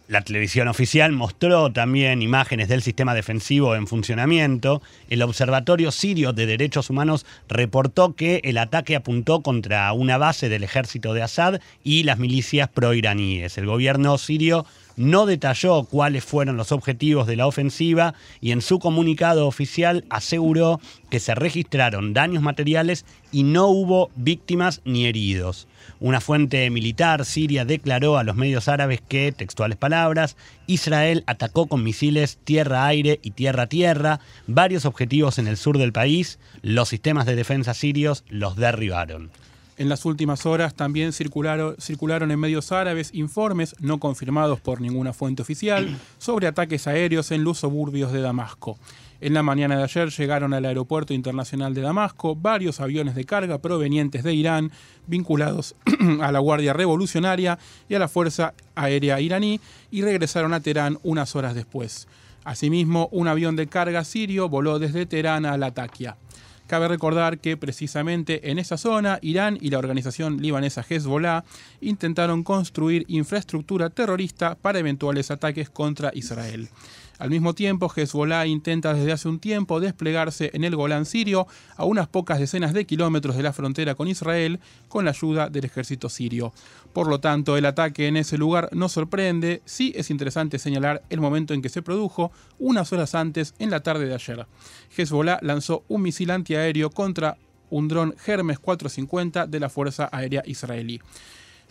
La 0.08 0.22
televisión 0.22 0.70
oficial 0.70 1.12
mostró 1.12 1.74
también 1.74 2.22
imágenes 2.22 2.70
del 2.70 2.82
sistema 2.82 3.14
defensivo 3.14 3.76
en 3.76 3.88
funcionamiento. 3.88 4.82
El 5.10 5.22
Observatorio 5.22 5.92
Sirio 5.92 6.32
de 6.32 6.46
Derechos 6.46 6.90
Humanos 6.90 7.26
reportó 7.50 8.16
que 8.16 8.40
el 8.46 8.58
ataque 8.58 8.96
apuntó 8.96 9.42
contra 9.42 9.92
una 9.92 10.18
base 10.18 10.48
del 10.48 10.64
ejército 10.64 11.14
de 11.14 11.24
Assad 11.24 11.60
y 11.84 12.04
las 12.04 12.20
milicias 12.20 12.70
proiraníes. 12.70 13.58
El 13.58 13.66
gobierno 13.66 14.18
sirio 14.18 14.66
no 14.96 15.26
detalló 15.26 15.84
cuáles 15.84 16.24
fueron 16.24 16.56
los 16.56 16.72
objetivos 16.72 17.28
de 17.28 17.36
la 17.36 17.46
ofensiva 17.46 18.14
y 18.40 18.52
en 18.52 18.62
su 18.62 18.80
comunicado 18.80 19.46
oficial 19.46 20.06
aseguró 20.10 20.80
que 21.10 21.20
se 21.20 21.36
registraron 21.36 22.14
daños 22.14 22.42
materiales 22.42 23.04
y 23.34 23.44
no 23.44 23.68
hubo 23.68 24.10
víctimas 24.16 24.80
ni 24.86 25.06
heridos. 25.06 25.68
Una 26.00 26.22
fuente 26.22 26.70
militar 26.70 27.26
siria 27.26 27.66
declaró 27.66 28.18
a 28.18 28.24
los 28.24 28.36
medios 28.36 28.68
árabes 28.68 29.02
que, 29.02 29.32
textuales 29.32 29.78
palabras, 29.78 30.38
Israel 30.68 31.24
atacó 31.28 31.68
con 31.68 31.84
misiles 31.84 32.38
tierra-aire 32.44 33.20
y 33.24 33.32
tierra-tierra 33.32 34.20
varios 34.48 34.86
objetivos 34.86 35.40
en 35.40 35.48
el 35.48 35.58
sur 35.58 35.78
del 35.78 35.94
país, 35.94 36.40
los 36.62 36.90
sistemas 36.90 37.26
de 37.26 37.36
defensa 37.36 37.74
sirios 37.74 38.24
los 38.30 38.56
derribaron. 38.56 39.32
En 39.78 39.90
las 39.90 40.06
últimas 40.06 40.48
horas 40.48 40.74
también 40.74 41.14
circularon, 41.14 41.76
circularon, 41.80 42.32
en 42.32 42.40
medios 42.40 42.72
árabes 42.72 43.12
informes 43.14 43.76
no 43.80 44.00
confirmados 44.00 44.60
por 44.60 44.82
ninguna 44.82 45.14
fuente 45.14 45.44
oficial 45.44 45.96
sobre 46.18 46.48
ataques 46.48 46.88
aéreos 46.88 47.30
en 47.32 47.44
los 47.44 47.60
suburbios 47.60 48.12
de 48.12 48.22
Damasco. 48.22 48.80
En 49.20 49.34
la 49.34 49.42
mañana 49.42 49.78
de 49.78 49.84
ayer 49.84 50.10
llegaron 50.10 50.54
al 50.54 50.66
aeropuerto 50.66 51.12
internacional 51.12 51.74
de 51.74 51.82
Damasco 51.82 52.36
varios 52.36 52.80
aviones 52.80 53.16
de 53.16 53.26
carga 53.26 53.58
provenientes 53.58 54.24
de 54.24 54.34
Irán 54.34 54.72
vinculados 55.08 55.76
a 56.22 56.32
la 56.32 56.38
Guardia 56.38 56.74
Revolucionaria 56.74 57.58
y 57.90 57.96
a 57.96 58.00
la 58.00 58.08
Fuerza 58.08 58.54
Aérea 58.76 59.20
iraní 59.20 59.60
y 59.90 60.04
regresaron 60.04 60.54
a 60.54 60.60
Teherán 60.60 61.00
unas 61.02 61.36
horas 61.36 61.56
después. 61.56 62.08
Asimismo, 62.44 63.10
un 63.12 63.28
avión 63.28 63.56
de 63.56 63.66
carga 63.66 64.04
sirio 64.04 64.50
voló 64.50 64.78
desde 64.78 65.08
Teherán 65.08 65.48
a 65.48 65.58
Latakia. 65.58 66.16
Cabe 66.68 66.90
recordar 66.90 67.40
que 67.40 67.56
precisamente 67.56 68.52
en 68.52 68.60
esa 68.60 68.78
zona 68.78 69.20
Irán 69.22 69.58
y 69.60 69.70
la 69.70 69.80
organización 69.80 70.42
libanesa 70.42 70.86
Hezbollah 70.88 71.46
intentaron 71.80 72.44
construir 72.44 73.06
infraestructura 73.08 73.90
terrorista 73.90 74.56
para 74.56 74.80
eventuales 74.80 75.32
ataques 75.32 75.70
contra 75.70 76.12
Israel. 76.14 76.70
Al 77.20 77.32
mismo 77.32 77.54
tiempo, 77.54 77.92
Hezbollah 77.94 78.46
intenta 78.46 78.94
desde 78.94 79.12
hace 79.12 79.28
un 79.28 79.40
tiempo 79.40 79.80
desplegarse 79.80 80.52
en 80.54 80.64
el 80.64 80.76
Golán 80.76 81.06
sirio, 81.06 81.48
a 81.76 81.84
unas 81.84 82.08
pocas 82.08 82.40
decenas 82.40 82.74
de 82.74 82.86
kilómetros 82.86 83.36
de 83.36 83.44
la 83.44 83.54
frontera 83.54 83.96
con 83.96 84.08
Israel, 84.08 84.60
con 84.88 85.06
la 85.06 85.12
ayuda 85.12 85.50
del 85.50 85.66
ejército 85.66 86.10
sirio. 86.10 86.54
Por 86.94 87.08
lo 87.08 87.20
tanto, 87.20 87.58
el 87.58 87.66
ataque 87.66 88.08
en 88.08 88.18
ese 88.18 88.38
lugar 88.38 88.70
no 88.72 88.88
sorprende, 88.88 89.62
sí 89.66 89.94
es 89.96 90.12
interesante 90.12 90.60
señalar 90.60 91.04
el 91.10 91.20
momento 91.20 91.54
en 91.54 91.62
que 91.62 91.70
se 91.70 91.82
produjo, 91.82 92.32
unas 92.60 92.94
horas 92.94 93.16
antes, 93.16 93.56
en 93.58 93.72
la 93.72 93.82
tarde 93.82 94.06
de 94.06 94.14
ayer. 94.14 94.46
Hezbollah 94.96 95.40
lanzó 95.42 95.84
un 95.88 96.04
misil 96.04 96.30
antiaéreo 96.30 96.92
contra 96.92 97.38
un 97.70 97.88
dron 97.88 98.16
Hermes 98.26 98.60
450 98.60 99.48
de 99.48 99.60
la 99.60 99.70
Fuerza 99.70 100.10
Aérea 100.12 100.44
Israelí. 100.46 101.02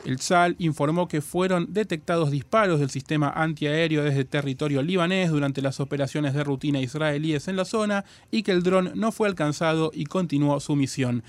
El 0.04 0.20
SAL 0.20 0.54
informó 0.58 1.08
que 1.08 1.20
fueron 1.20 1.72
detectados 1.72 2.30
disparos 2.30 2.78
del 2.78 2.90
sistema 2.90 3.30
antiaéreo 3.30 4.04
desde 4.04 4.24
territorio 4.24 4.82
libanés 4.82 5.30
durante 5.30 5.62
las 5.62 5.80
operaciones 5.80 6.34
de 6.34 6.44
rutina 6.44 6.80
israelíes 6.80 7.48
en 7.48 7.56
la 7.56 7.64
zona 7.64 8.04
y 8.30 8.42
que 8.42 8.52
el 8.52 8.62
dron 8.62 8.92
no 8.94 9.10
fue 9.10 9.28
alcanzado 9.28 9.90
y 9.92 10.04
continuó 10.04 10.60
su 10.60 10.76
misión. 10.76 11.24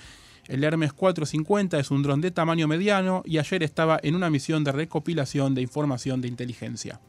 El 0.48 0.64
Hermes 0.64 0.94
450 0.94 1.80
es 1.80 1.92
un 1.92 2.04
dron 2.04 2.22
de 2.22 2.32
tamaño 2.32 2.68
mediano 2.68 3.24
y 3.26 3.38
ayer 3.38 3.64
estaba 3.64 4.00
en 4.02 4.16
una 4.16 4.30
misión 4.30 4.64
de 4.64 4.72
recopilación 4.72 5.56
de 5.56 5.62
información 5.62 6.22
de 6.22 6.28
inteligencia. 6.28 7.02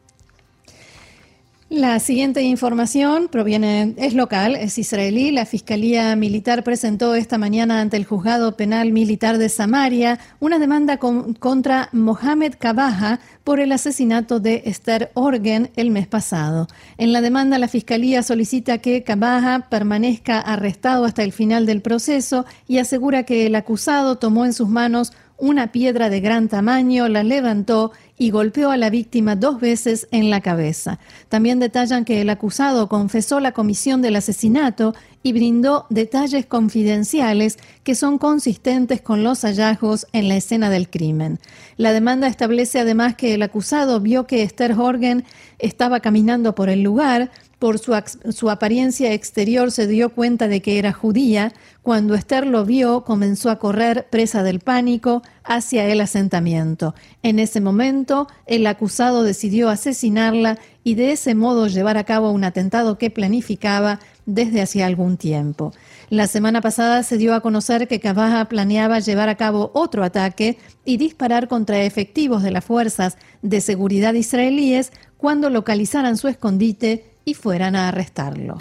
La 1.78 2.00
siguiente 2.00 2.42
información 2.42 3.28
proviene, 3.28 3.94
es 3.98 4.12
local, 4.12 4.56
es 4.56 4.78
israelí. 4.78 5.30
La 5.30 5.46
Fiscalía 5.46 6.16
Militar 6.16 6.64
presentó 6.64 7.14
esta 7.14 7.38
mañana 7.38 7.80
ante 7.80 7.96
el 7.96 8.04
Juzgado 8.04 8.56
Penal 8.56 8.90
Militar 8.90 9.38
de 9.38 9.48
Samaria 9.48 10.18
una 10.40 10.58
demanda 10.58 10.98
contra 10.98 11.88
Mohamed 11.92 12.54
Kabaja 12.58 13.20
por 13.44 13.60
el 13.60 13.70
asesinato 13.70 14.40
de 14.40 14.62
Esther 14.64 15.12
Orgen 15.14 15.70
el 15.76 15.92
mes 15.92 16.08
pasado. 16.08 16.66
En 16.96 17.12
la 17.12 17.20
demanda, 17.20 17.58
la 17.58 17.68
Fiscalía 17.68 18.24
solicita 18.24 18.78
que 18.78 19.04
Kabaja 19.04 19.68
permanezca 19.70 20.40
arrestado 20.40 21.04
hasta 21.04 21.22
el 21.22 21.30
final 21.30 21.64
del 21.64 21.80
proceso 21.80 22.44
y 22.66 22.78
asegura 22.78 23.22
que 23.22 23.46
el 23.46 23.54
acusado 23.54 24.18
tomó 24.18 24.44
en 24.44 24.52
sus 24.52 24.68
manos 24.68 25.12
una 25.38 25.70
piedra 25.70 26.10
de 26.10 26.20
gran 26.20 26.48
tamaño, 26.48 27.06
la 27.08 27.22
levantó 27.22 27.92
y 28.18 28.30
golpeó 28.30 28.70
a 28.70 28.76
la 28.76 28.90
víctima 28.90 29.36
dos 29.36 29.60
veces 29.60 30.08
en 30.10 30.28
la 30.28 30.40
cabeza. 30.40 30.98
También 31.28 31.60
detallan 31.60 32.04
que 32.04 32.20
el 32.20 32.30
acusado 32.30 32.88
confesó 32.88 33.38
la 33.38 33.52
comisión 33.52 34.02
del 34.02 34.16
asesinato 34.16 34.94
y 35.22 35.32
brindó 35.32 35.86
detalles 35.88 36.46
confidenciales 36.46 37.58
que 37.84 37.94
son 37.94 38.18
consistentes 38.18 39.00
con 39.00 39.22
los 39.22 39.42
hallazgos 39.42 40.06
en 40.12 40.28
la 40.28 40.36
escena 40.36 40.68
del 40.70 40.90
crimen. 40.90 41.38
La 41.76 41.92
demanda 41.92 42.26
establece 42.26 42.80
además 42.80 43.14
que 43.14 43.34
el 43.34 43.42
acusado 43.42 44.00
vio 44.00 44.26
que 44.26 44.42
Esther 44.42 44.72
Horgen 44.72 45.24
estaba 45.58 46.00
caminando 46.00 46.54
por 46.54 46.68
el 46.68 46.82
lugar, 46.82 47.30
por 47.58 47.78
su, 47.80 48.50
apariencia 48.50 49.12
exterior 49.12 49.72
se 49.72 49.88
dio 49.88 50.10
cuenta 50.10 50.46
de 50.46 50.62
que 50.62 50.78
era 50.78 50.92
judía. 50.92 51.52
Cuando 51.82 52.14
Esther 52.14 52.46
lo 52.46 52.64
vio, 52.64 53.02
comenzó 53.02 53.50
a 53.50 53.58
correr, 53.58 54.06
presa 54.10 54.44
del 54.44 54.60
pánico, 54.60 55.22
hacia 55.42 55.86
el 55.86 56.00
asentamiento. 56.00 56.94
En 57.24 57.40
ese 57.40 57.60
momento, 57.60 58.28
el 58.46 58.64
acusado 58.66 59.24
decidió 59.24 59.70
asesinarla 59.70 60.58
y 60.84 60.94
de 60.94 61.10
ese 61.12 61.34
modo 61.34 61.66
llevar 61.66 61.96
a 61.96 62.04
cabo 62.04 62.30
un 62.30 62.44
atentado 62.44 62.96
que 62.96 63.10
planificaba 63.10 63.98
desde 64.24 64.62
hacía 64.62 64.86
algún 64.86 65.16
tiempo. 65.16 65.72
La 66.10 66.28
semana 66.28 66.60
pasada 66.60 67.02
se 67.02 67.16
dio 67.16 67.34
a 67.34 67.40
conocer 67.40 67.88
que 67.88 67.98
Cavaja 67.98 68.44
planeaba 68.44 69.00
llevar 69.00 69.28
a 69.28 69.36
cabo 69.36 69.72
otro 69.74 70.04
ataque 70.04 70.58
y 70.84 70.96
disparar 70.96 71.48
contra 71.48 71.82
efectivos 71.82 72.42
de 72.42 72.50
las 72.50 72.64
fuerzas 72.64 73.18
de 73.42 73.60
seguridad 73.60 74.14
israelíes 74.14 74.92
cuando 75.16 75.50
localizaran 75.50 76.16
su 76.16 76.28
escondite 76.28 77.17
y 77.28 77.34
fueran 77.34 77.76
a 77.76 77.88
arrestarlo. 77.88 78.56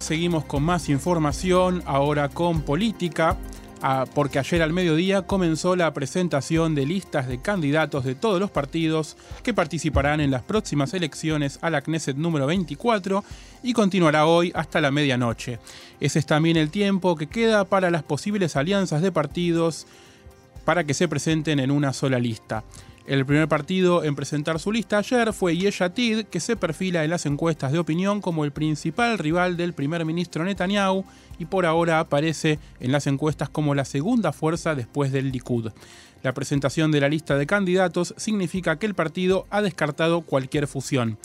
Seguimos 0.00 0.44
con 0.44 0.64
más 0.64 0.88
información, 0.88 1.82
ahora 1.86 2.28
con 2.28 2.62
política, 2.62 3.36
ah, 3.80 4.04
porque 4.14 4.40
ayer 4.40 4.62
al 4.62 4.72
mediodía 4.72 5.22
comenzó 5.22 5.76
la 5.76 5.92
presentación 5.94 6.74
de 6.74 6.86
listas 6.86 7.28
de 7.28 7.40
candidatos 7.40 8.04
de 8.04 8.16
todos 8.16 8.40
los 8.40 8.50
partidos 8.50 9.16
que 9.44 9.54
participarán 9.54 10.20
en 10.20 10.32
las 10.32 10.42
próximas 10.42 10.92
elecciones 10.92 11.60
a 11.62 11.70
la 11.70 11.82
Knesset 11.82 12.16
número 12.16 12.46
24 12.46 13.22
y 13.62 13.74
continuará 13.74 14.26
hoy 14.26 14.50
hasta 14.56 14.80
la 14.80 14.90
medianoche. 14.90 15.60
Ese 16.00 16.18
es 16.18 16.26
también 16.26 16.56
el 16.56 16.70
tiempo 16.70 17.14
que 17.14 17.28
queda 17.28 17.64
para 17.64 17.90
las 17.90 18.02
posibles 18.02 18.56
alianzas 18.56 19.02
de 19.02 19.12
partidos 19.12 19.86
para 20.64 20.82
que 20.82 20.94
se 20.94 21.06
presenten 21.06 21.60
en 21.60 21.70
una 21.70 21.92
sola 21.92 22.18
lista. 22.18 22.64
El 23.08 23.24
primer 23.24 23.48
partido 23.48 24.04
en 24.04 24.14
presentar 24.14 24.58
su 24.60 24.70
lista 24.70 24.98
ayer 24.98 25.32
fue 25.32 25.56
Yeshatid, 25.56 26.24
que 26.24 26.40
se 26.40 26.56
perfila 26.56 27.04
en 27.04 27.10
las 27.10 27.24
encuestas 27.24 27.72
de 27.72 27.78
opinión 27.78 28.20
como 28.20 28.44
el 28.44 28.52
principal 28.52 29.16
rival 29.16 29.56
del 29.56 29.72
primer 29.72 30.04
ministro 30.04 30.44
Netanyahu 30.44 31.06
y 31.38 31.46
por 31.46 31.64
ahora 31.64 32.00
aparece 32.00 32.58
en 32.80 32.92
las 32.92 33.06
encuestas 33.06 33.48
como 33.48 33.74
la 33.74 33.86
segunda 33.86 34.34
fuerza 34.34 34.74
después 34.74 35.10
del 35.10 35.32
Likud. 35.32 35.72
La 36.22 36.34
presentación 36.34 36.92
de 36.92 37.00
la 37.00 37.08
lista 37.08 37.38
de 37.38 37.46
candidatos 37.46 38.12
significa 38.18 38.78
que 38.78 38.84
el 38.84 38.94
partido 38.94 39.46
ha 39.48 39.62
descartado 39.62 40.20
cualquier 40.20 40.66
fusión. 40.66 41.16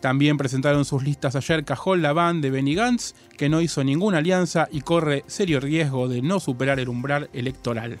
También 0.00 0.36
presentaron 0.36 0.84
sus 0.84 1.02
listas 1.02 1.34
ayer 1.34 1.64
Cajol 1.64 2.02
Laván 2.02 2.40
de 2.40 2.52
Benny 2.52 2.76
Gantz, 2.76 3.14
que 3.36 3.48
no 3.48 3.60
hizo 3.60 3.82
ninguna 3.82 4.18
alianza 4.18 4.68
y 4.70 4.82
corre 4.82 5.24
serio 5.26 5.58
riesgo 5.58 6.06
de 6.06 6.22
no 6.22 6.38
superar 6.38 6.78
el 6.78 6.88
umbral 6.88 7.30
electoral. 7.32 7.98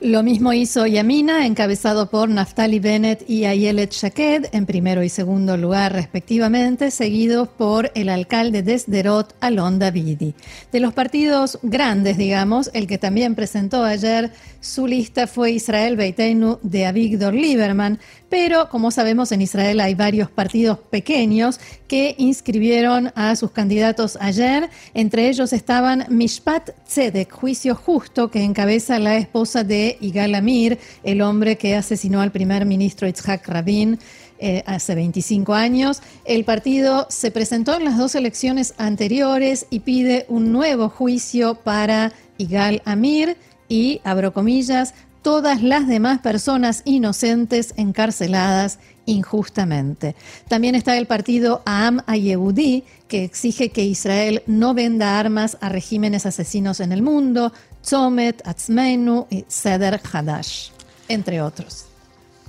Lo 0.00 0.22
mismo 0.22 0.52
hizo 0.52 0.86
Yamina, 0.86 1.46
encabezado 1.46 2.10
por 2.10 2.28
Naftali 2.28 2.80
Bennett 2.80 3.28
y 3.28 3.44
Ayelet 3.44 3.92
Shaked, 3.92 4.46
en 4.52 4.66
primero 4.66 5.02
y 5.04 5.08
segundo 5.08 5.56
lugar 5.56 5.92
respectivamente, 5.92 6.90
seguidos 6.90 7.48
por 7.48 7.92
el 7.94 8.08
alcalde 8.08 8.62
de 8.62 8.78
Sderot, 8.78 9.34
Alon 9.40 9.78
Davidi. 9.78 10.34
De 10.72 10.80
los 10.80 10.92
partidos 10.92 11.60
grandes, 11.62 12.18
digamos, 12.18 12.70
el 12.74 12.88
que 12.88 12.98
también 12.98 13.36
presentó 13.36 13.84
ayer 13.84 14.32
su 14.64 14.86
lista 14.86 15.26
fue 15.26 15.50
Israel 15.50 15.94
Beiteinu 15.94 16.58
de 16.62 16.86
Avigdor 16.86 17.34
Lieberman, 17.34 17.98
pero 18.30 18.70
como 18.70 18.90
sabemos 18.90 19.30
en 19.30 19.42
Israel 19.42 19.78
hay 19.78 19.94
varios 19.94 20.30
partidos 20.30 20.78
pequeños 20.78 21.60
que 21.86 22.14
inscribieron 22.16 23.12
a 23.14 23.36
sus 23.36 23.50
candidatos 23.50 24.16
ayer. 24.22 24.70
Entre 24.94 25.28
ellos 25.28 25.52
estaban 25.52 26.06
Mishpat 26.08 26.70
Tzedek, 26.86 27.30
juicio 27.30 27.74
justo, 27.74 28.30
que 28.30 28.42
encabeza 28.42 28.98
la 28.98 29.18
esposa 29.18 29.64
de 29.64 29.98
Igal 30.00 30.34
Amir, 30.34 30.78
el 31.02 31.20
hombre 31.20 31.58
que 31.58 31.76
asesinó 31.76 32.22
al 32.22 32.32
primer 32.32 32.64
ministro 32.64 33.06
Itzhak 33.06 33.46
Rabin. 33.46 33.98
Eh, 34.40 34.64
hace 34.66 34.96
25 34.96 35.54
años. 35.54 36.02
El 36.24 36.44
partido 36.44 37.06
se 37.08 37.30
presentó 37.30 37.76
en 37.76 37.84
las 37.84 37.96
dos 37.96 38.16
elecciones 38.16 38.74
anteriores 38.78 39.66
y 39.70 39.80
pide 39.80 40.26
un 40.28 40.50
nuevo 40.50 40.88
juicio 40.88 41.54
para 41.54 42.12
Igal 42.36 42.82
Amir 42.84 43.36
y, 43.74 44.00
abro 44.04 44.32
comillas, 44.32 44.94
todas 45.22 45.64
las 45.64 45.88
demás 45.88 46.20
personas 46.20 46.82
inocentes 46.84 47.74
encarceladas 47.76 48.78
injustamente. 49.04 50.14
También 50.46 50.76
está 50.76 50.96
el 50.96 51.06
partido 51.06 51.60
Am 51.66 52.00
Ayehudi, 52.06 52.84
que 53.08 53.24
exige 53.24 53.70
que 53.70 53.82
Israel 53.82 54.44
no 54.46 54.74
venda 54.74 55.18
armas 55.18 55.58
a 55.60 55.70
regímenes 55.70 56.24
asesinos 56.24 56.78
en 56.78 56.92
el 56.92 57.02
mundo, 57.02 57.52
Tzomet, 57.82 58.46
Atzmenu 58.46 59.26
y 59.28 59.44
Seder 59.48 60.00
Hadash, 60.12 60.68
entre 61.08 61.42
otros. 61.42 61.86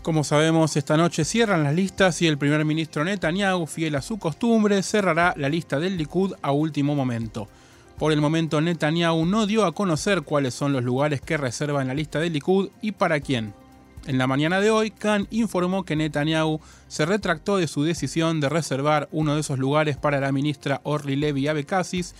Como 0.03 0.23
sabemos, 0.23 0.77
esta 0.77 0.95
noche 0.95 1.25
cierran 1.25 1.63
las 1.63 1.73
listas 1.73 2.21
y 2.21 2.27
el 2.27 2.37
primer 2.37 2.63
ministro 2.65 3.03
Netanyahu, 3.03 3.65
fiel 3.65 3.95
a 3.95 4.03
su 4.03 4.19
costumbre, 4.19 4.83
cerrará 4.83 5.33
la 5.37 5.49
lista 5.49 5.79
del 5.79 5.97
Likud 5.97 6.33
a 6.43 6.51
último 6.51 6.93
momento. 6.93 7.47
Por 7.97 8.11
el 8.11 8.19
momento 8.19 8.59
Netanyahu 8.59 9.25
no 9.25 9.45
dio 9.45 9.63
a 9.63 9.73
conocer 9.73 10.23
cuáles 10.23 10.53
son 10.53 10.73
los 10.73 10.83
lugares 10.83 11.21
que 11.21 11.37
reserva 11.37 11.81
en 11.81 11.87
la 11.87 11.93
lista 11.93 12.19
de 12.19 12.29
Likud 12.29 12.69
y 12.81 12.91
para 12.91 13.21
quién. 13.21 13.53
En 14.05 14.17
la 14.17 14.27
mañana 14.27 14.59
de 14.59 14.69
hoy, 14.69 14.91
Khan 14.91 15.27
informó 15.31 15.85
que 15.85 15.95
Netanyahu 15.95 16.59
se 16.89 17.05
retractó 17.05 17.55
de 17.55 17.67
su 17.67 17.83
decisión 17.83 18.41
de 18.41 18.49
reservar 18.49 19.07
uno 19.13 19.33
de 19.33 19.41
esos 19.41 19.59
lugares 19.59 19.95
para 19.95 20.19
la 20.19 20.33
ministra 20.33 20.81
Orly 20.83 21.15
Levy 21.15 21.47
Abekasis, 21.47 22.13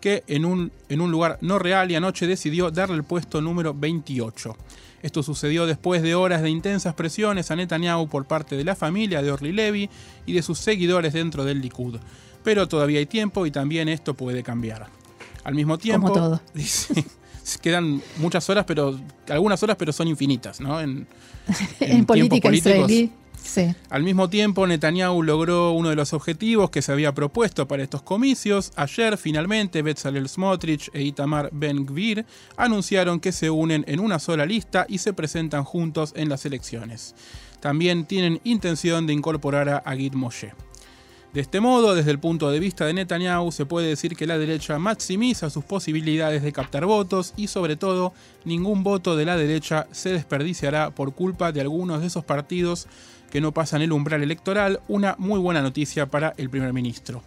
que 0.00 0.22
en 0.26 0.44
un, 0.44 0.70
en 0.90 1.00
un 1.00 1.10
lugar 1.10 1.38
no 1.40 1.58
real 1.58 1.90
y 1.90 1.96
anoche 1.96 2.26
decidió 2.26 2.70
darle 2.70 2.96
el 2.96 3.04
puesto 3.04 3.40
número 3.40 3.72
28. 3.72 4.54
Esto 5.02 5.22
sucedió 5.22 5.64
después 5.64 6.02
de 6.02 6.14
horas 6.14 6.42
de 6.42 6.50
intensas 6.50 6.94
presiones 6.94 7.50
a 7.50 7.56
Netanyahu 7.56 8.06
por 8.08 8.26
parte 8.26 8.56
de 8.56 8.64
la 8.64 8.76
familia 8.76 9.22
de 9.22 9.32
Orly 9.32 9.52
Levy 9.52 9.88
y 10.26 10.34
de 10.34 10.42
sus 10.42 10.58
seguidores 10.58 11.14
dentro 11.14 11.44
del 11.44 11.62
Likud. 11.62 11.98
Pero 12.44 12.68
todavía 12.68 12.98
hay 12.98 13.06
tiempo 13.06 13.46
y 13.46 13.50
también 13.50 13.88
esto 13.88 14.14
puede 14.14 14.42
cambiar. 14.42 15.01
Al 15.44 15.54
mismo 15.54 15.78
tiempo, 15.78 16.08
Como 16.08 16.20
todo. 16.20 16.40
quedan 17.60 18.02
muchas 18.18 18.48
horas, 18.48 18.64
pero 18.66 18.98
algunas 19.28 19.62
horas, 19.62 19.76
pero 19.76 19.92
son 19.92 20.08
infinitas, 20.08 20.60
¿no? 20.60 20.80
En, 20.80 21.06
política 22.06 22.52
israelí. 22.52 23.10
Sí. 23.42 23.74
Al 23.90 24.04
mismo 24.04 24.30
tiempo, 24.30 24.64
Netanyahu 24.68 25.20
logró 25.24 25.72
uno 25.72 25.88
de 25.88 25.96
los 25.96 26.12
objetivos 26.12 26.70
que 26.70 26.80
se 26.80 26.92
había 26.92 27.12
propuesto 27.12 27.66
para 27.66 27.82
estos 27.82 28.02
comicios. 28.02 28.70
Ayer, 28.76 29.18
finalmente, 29.18 29.82
Bezalel 29.82 30.28
Smotrich 30.28 30.90
e 30.92 31.02
Itamar 31.02 31.50
Ben-Gvir 31.52 32.24
anunciaron 32.56 33.18
que 33.18 33.32
se 33.32 33.50
unen 33.50 33.84
en 33.88 33.98
una 33.98 34.20
sola 34.20 34.46
lista 34.46 34.86
y 34.88 34.98
se 34.98 35.12
presentan 35.12 35.64
juntos 35.64 36.12
en 36.16 36.28
las 36.28 36.46
elecciones. 36.46 37.16
También 37.58 38.04
tienen 38.04 38.40
intención 38.44 39.08
de 39.08 39.12
incorporar 39.12 39.68
a 39.68 39.78
Agit 39.78 40.14
Moshe. 40.14 40.52
De 41.32 41.40
este 41.40 41.60
modo, 41.60 41.94
desde 41.94 42.10
el 42.10 42.18
punto 42.18 42.50
de 42.50 42.60
vista 42.60 42.84
de 42.84 42.92
Netanyahu, 42.92 43.52
se 43.52 43.64
puede 43.64 43.88
decir 43.88 44.16
que 44.16 44.26
la 44.26 44.36
derecha 44.36 44.78
maximiza 44.78 45.48
sus 45.48 45.64
posibilidades 45.64 46.42
de 46.42 46.52
captar 46.52 46.84
votos 46.84 47.32
y 47.38 47.46
sobre 47.46 47.76
todo, 47.76 48.12
ningún 48.44 48.82
voto 48.82 49.16
de 49.16 49.24
la 49.24 49.38
derecha 49.38 49.86
se 49.92 50.10
desperdiciará 50.10 50.90
por 50.90 51.14
culpa 51.14 51.50
de 51.50 51.62
algunos 51.62 52.02
de 52.02 52.08
esos 52.08 52.22
partidos 52.22 52.86
que 53.30 53.40
no 53.40 53.52
pasan 53.52 53.80
el 53.80 53.92
umbral 53.92 54.22
electoral, 54.22 54.80
una 54.88 55.14
muy 55.16 55.40
buena 55.40 55.62
noticia 55.62 56.04
para 56.04 56.34
el 56.36 56.50
primer 56.50 56.74
ministro. 56.74 57.22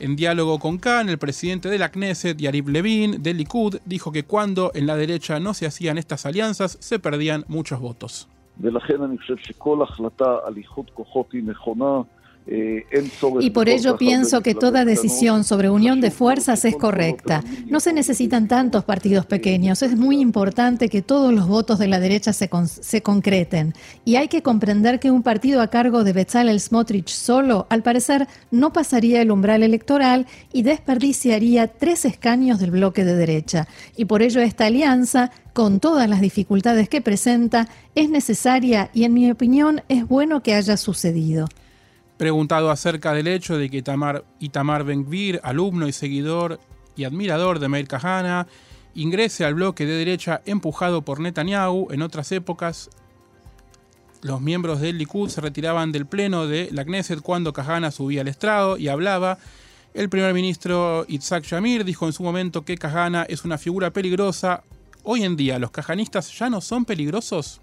En 0.00 0.16
diálogo 0.16 0.58
con 0.58 0.78
Khan, 0.78 1.10
el 1.10 1.18
presidente 1.18 1.68
de 1.68 1.78
la 1.78 1.90
Knesset, 1.90 2.38
Yarib 2.38 2.70
Levin, 2.70 3.22
del 3.22 3.36
Likud, 3.36 3.76
dijo 3.84 4.10
que 4.10 4.24
cuando 4.24 4.72
en 4.74 4.86
la 4.86 4.96
derecha 4.96 5.38
no 5.38 5.52
se 5.52 5.66
hacían 5.66 5.98
estas 5.98 6.24
alianzas, 6.24 6.78
se 6.80 6.98
perdían 6.98 7.44
muchos 7.48 7.78
votos. 7.78 8.26
Eh, 12.46 12.84
y 13.40 13.50
por 13.50 13.70
ello 13.70 13.96
pienso 13.96 14.42
que 14.42 14.54
toda 14.54 14.84
decisión 14.84 15.44
sobre 15.44 15.70
unión 15.70 16.02
de 16.02 16.10
fuerzas 16.10 16.64
es 16.66 16.76
correcta. 16.76 17.42
No 17.68 17.80
se 17.80 17.94
necesitan 17.94 18.48
tantos 18.48 18.84
partidos 18.84 19.24
pequeños. 19.24 19.82
Es 19.82 19.96
muy 19.96 20.20
importante 20.20 20.90
que 20.90 21.00
todos 21.00 21.32
los 21.32 21.48
votos 21.48 21.78
de 21.78 21.88
la 21.88 22.00
derecha 22.00 22.34
se, 22.34 22.50
se 22.66 23.02
concreten. 23.02 23.72
Y 24.04 24.16
hay 24.16 24.28
que 24.28 24.42
comprender 24.42 25.00
que 25.00 25.10
un 25.10 25.22
partido 25.22 25.62
a 25.62 25.68
cargo 25.68 26.04
de 26.04 26.12
Bezalel 26.12 26.60
Smotrich 26.60 27.08
solo, 27.08 27.66
al 27.70 27.82
parecer, 27.82 28.28
no 28.50 28.74
pasaría 28.74 29.22
el 29.22 29.30
umbral 29.30 29.62
electoral 29.62 30.26
y 30.52 30.62
desperdiciaría 30.62 31.68
tres 31.68 32.04
escaños 32.04 32.60
del 32.60 32.72
bloque 32.72 33.04
de 33.04 33.16
derecha. 33.16 33.68
Y 33.96 34.04
por 34.04 34.20
ello 34.20 34.42
esta 34.42 34.66
alianza 34.66 35.30
con 35.54 35.80
todas 35.80 36.10
las 36.10 36.20
dificultades 36.20 36.88
que 36.88 37.00
presenta, 37.00 37.68
es 37.94 38.10
necesaria 38.10 38.90
y 38.92 39.04
en 39.04 39.14
mi 39.14 39.30
opinión 39.30 39.82
es 39.88 40.06
bueno 40.06 40.42
que 40.42 40.52
haya 40.52 40.76
sucedido. 40.76 41.46
Preguntado 42.16 42.70
acerca 42.70 43.12
del 43.12 43.26
hecho 43.26 43.58
de 43.58 43.68
que 43.68 43.78
Itamar, 43.78 44.24
Itamar 44.38 44.84
Ben-Gvir, 44.84 45.40
alumno 45.42 45.88
y 45.88 45.92
seguidor 45.92 46.60
y 46.96 47.04
admirador 47.04 47.58
de 47.58 47.68
Meir 47.68 47.88
Kahana, 47.88 48.46
ingrese 48.94 49.44
al 49.44 49.54
bloque 49.54 49.84
de 49.84 49.94
derecha 49.94 50.40
empujado 50.46 51.02
por 51.02 51.20
Netanyahu, 51.20 51.88
en 51.90 52.02
otras 52.02 52.30
épocas 52.32 52.90
los 54.24 54.40
miembros 54.40 54.80
del 54.80 54.96
Likud 54.96 55.28
se 55.28 55.42
retiraban 55.42 55.92
del 55.92 56.06
pleno 56.06 56.46
de 56.46 56.70
la 56.72 56.86
Knesset 56.86 57.20
cuando 57.20 57.52
Kahana 57.52 57.90
subía 57.90 58.22
al 58.22 58.28
estrado 58.28 58.78
y 58.78 58.88
hablaba. 58.88 59.36
El 59.92 60.08
primer 60.08 60.32
ministro 60.32 61.04
Itzhak 61.06 61.44
Shamir 61.44 61.84
dijo 61.84 62.06
en 62.06 62.14
su 62.14 62.22
momento 62.22 62.64
que 62.64 62.78
Kahana 62.78 63.26
es 63.28 63.44
una 63.44 63.58
figura 63.58 63.90
peligrosa. 63.92 64.64
Hoy 65.02 65.24
en 65.24 65.36
día, 65.36 65.58
¿los 65.58 65.70
kahanistas 65.70 66.32
ya 66.38 66.48
no 66.48 66.62
son 66.62 66.86
peligrosos? 66.86 67.60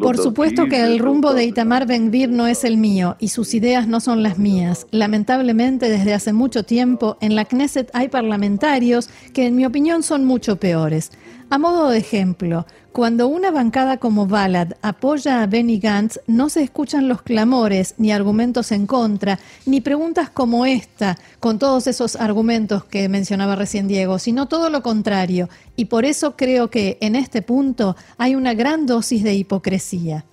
Por 0.00 0.16
supuesto 0.16 0.66
que 0.66 0.80
el 0.80 1.00
rumbo 1.00 1.34
de 1.34 1.44
Itamar 1.44 1.84
Ben-Gvir 1.84 2.28
no 2.28 2.46
es 2.46 2.62
el 2.62 2.76
mío 2.76 3.16
y 3.18 3.28
sus 3.28 3.52
ideas 3.52 3.88
no 3.88 3.98
son 3.98 4.22
las 4.22 4.38
mías. 4.38 4.86
Lamentablemente, 4.92 5.88
desde 5.88 6.14
hace 6.14 6.32
mucho 6.32 6.62
tiempo, 6.62 7.16
en 7.20 7.34
la 7.34 7.44
Knesset 7.46 7.90
hay 7.94 8.08
parlamentarios 8.08 9.10
que, 9.34 9.46
en 9.46 9.56
mi 9.56 9.66
opinión, 9.66 10.04
son 10.04 10.24
mucho 10.24 10.56
peores. 10.56 11.10
A 11.52 11.58
modo 11.58 11.88
de 11.88 11.98
ejemplo, 11.98 12.64
cuando 12.92 13.26
una 13.26 13.50
bancada 13.50 13.96
como 13.96 14.28
Balad 14.28 14.74
apoya 14.82 15.42
a 15.42 15.48
Benny 15.48 15.80
Gantz, 15.80 16.20
no 16.28 16.48
se 16.48 16.62
escuchan 16.62 17.08
los 17.08 17.22
clamores, 17.22 17.96
ni 17.98 18.12
argumentos 18.12 18.70
en 18.70 18.86
contra, 18.86 19.40
ni 19.66 19.80
preguntas 19.80 20.30
como 20.30 20.64
esta, 20.64 21.18
con 21.40 21.58
todos 21.58 21.88
esos 21.88 22.14
argumentos 22.14 22.84
que 22.84 23.08
mencionaba 23.08 23.56
recién 23.56 23.88
Diego, 23.88 24.20
sino 24.20 24.46
todo 24.46 24.70
lo 24.70 24.84
contrario. 24.84 25.48
Y 25.74 25.86
por 25.86 26.04
eso 26.04 26.36
creo 26.36 26.70
que 26.70 26.98
en 27.00 27.16
este 27.16 27.42
punto 27.42 27.96
hay 28.16 28.36
una 28.36 28.54
gran 28.54 28.86
dosis 28.86 29.24
de 29.24 29.34
hipocresía. 29.34 30.24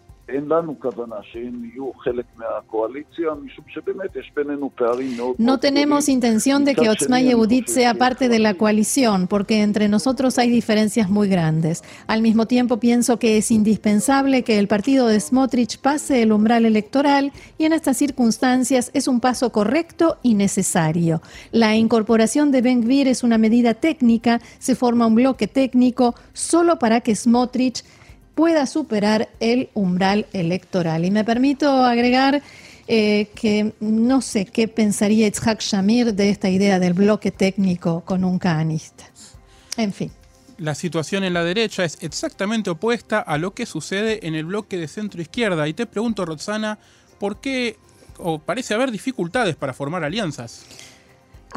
No 5.38 5.60
tenemos 5.60 6.10
intención 6.10 6.66
de 6.66 6.76
que 6.76 6.90
Otzma 6.90 7.22
Yehudit 7.22 7.68
sea 7.68 7.94
parte 7.94 8.28
de 8.28 8.40
la 8.40 8.54
coalición, 8.56 9.28
porque 9.28 9.62
entre 9.62 9.88
nosotros 9.88 10.38
hay 10.38 10.50
diferencias 10.50 11.10
muy 11.10 11.30
grandes. 11.30 11.82
Al 12.08 12.22
mismo 12.22 12.46
tiempo, 12.46 12.78
pienso 12.78 13.20
que 13.20 13.38
es 13.38 13.52
indispensable 13.52 14.44
que 14.44 14.60
el 14.60 14.68
partido 14.68 15.08
de 15.08 15.20
Smotrich 15.20 15.80
pase 15.80 16.22
el 16.22 16.34
umbral 16.34 16.66
electoral 16.66 17.32
y 17.58 17.64
en 17.64 17.72
estas 17.72 17.96
circunstancias 17.96 18.92
es 18.94 19.08
un 19.08 19.22
paso 19.22 19.52
correcto 19.54 20.18
y 20.24 20.34
necesario. 20.34 21.22
La 21.52 21.76
incorporación 21.78 22.52
de 22.52 22.62
Ben 22.62 22.82
Gvir 22.82 23.08
es 23.08 23.24
una 23.24 23.38
medida 23.38 23.76
técnica, 23.76 24.42
se 24.60 24.76
forma 24.76 25.08
un 25.08 25.16
bloque 25.16 25.48
técnico 25.48 26.16
solo 26.34 26.80
para 26.80 27.00
que 27.00 27.16
Smotrich 27.16 27.84
pueda 28.38 28.68
superar 28.68 29.30
el 29.40 29.70
umbral 29.74 30.28
electoral. 30.32 31.04
Y 31.06 31.10
me 31.10 31.26
permito 31.26 31.84
agregar 31.84 32.44
eh, 32.88 33.30
que 33.34 33.74
no 33.80 34.22
sé 34.22 34.46
qué 34.46 34.68
pensaría 34.68 35.26
Itzhak 35.26 35.60
Shamir 35.60 36.14
de 36.14 36.30
esta 36.30 36.48
idea 36.48 36.78
del 36.78 36.94
bloque 36.94 37.32
técnico 37.32 38.02
con 38.06 38.24
un 38.24 38.38
canista. 38.38 39.06
En 39.76 39.92
fin. 39.92 40.12
La 40.60 40.76
situación 40.76 41.24
en 41.24 41.34
la 41.34 41.44
derecha 41.44 41.84
es 41.84 41.98
exactamente 42.02 42.70
opuesta 42.70 43.20
a 43.20 43.40
lo 43.40 43.56
que 43.56 43.66
sucede 43.66 44.28
en 44.28 44.36
el 44.36 44.46
bloque 44.46 44.78
de 44.78 44.88
centro 44.88 45.20
izquierda. 45.20 45.68
Y 45.68 45.74
te 45.74 45.88
pregunto, 45.88 46.24
Roxana, 46.24 46.78
¿por 47.20 47.42
qué 47.42 47.78
o 48.20 48.38
parece 48.38 48.76
haber 48.76 48.92
dificultades 48.92 49.56
para 49.56 49.74
formar 49.74 50.04
alianzas? 50.04 50.64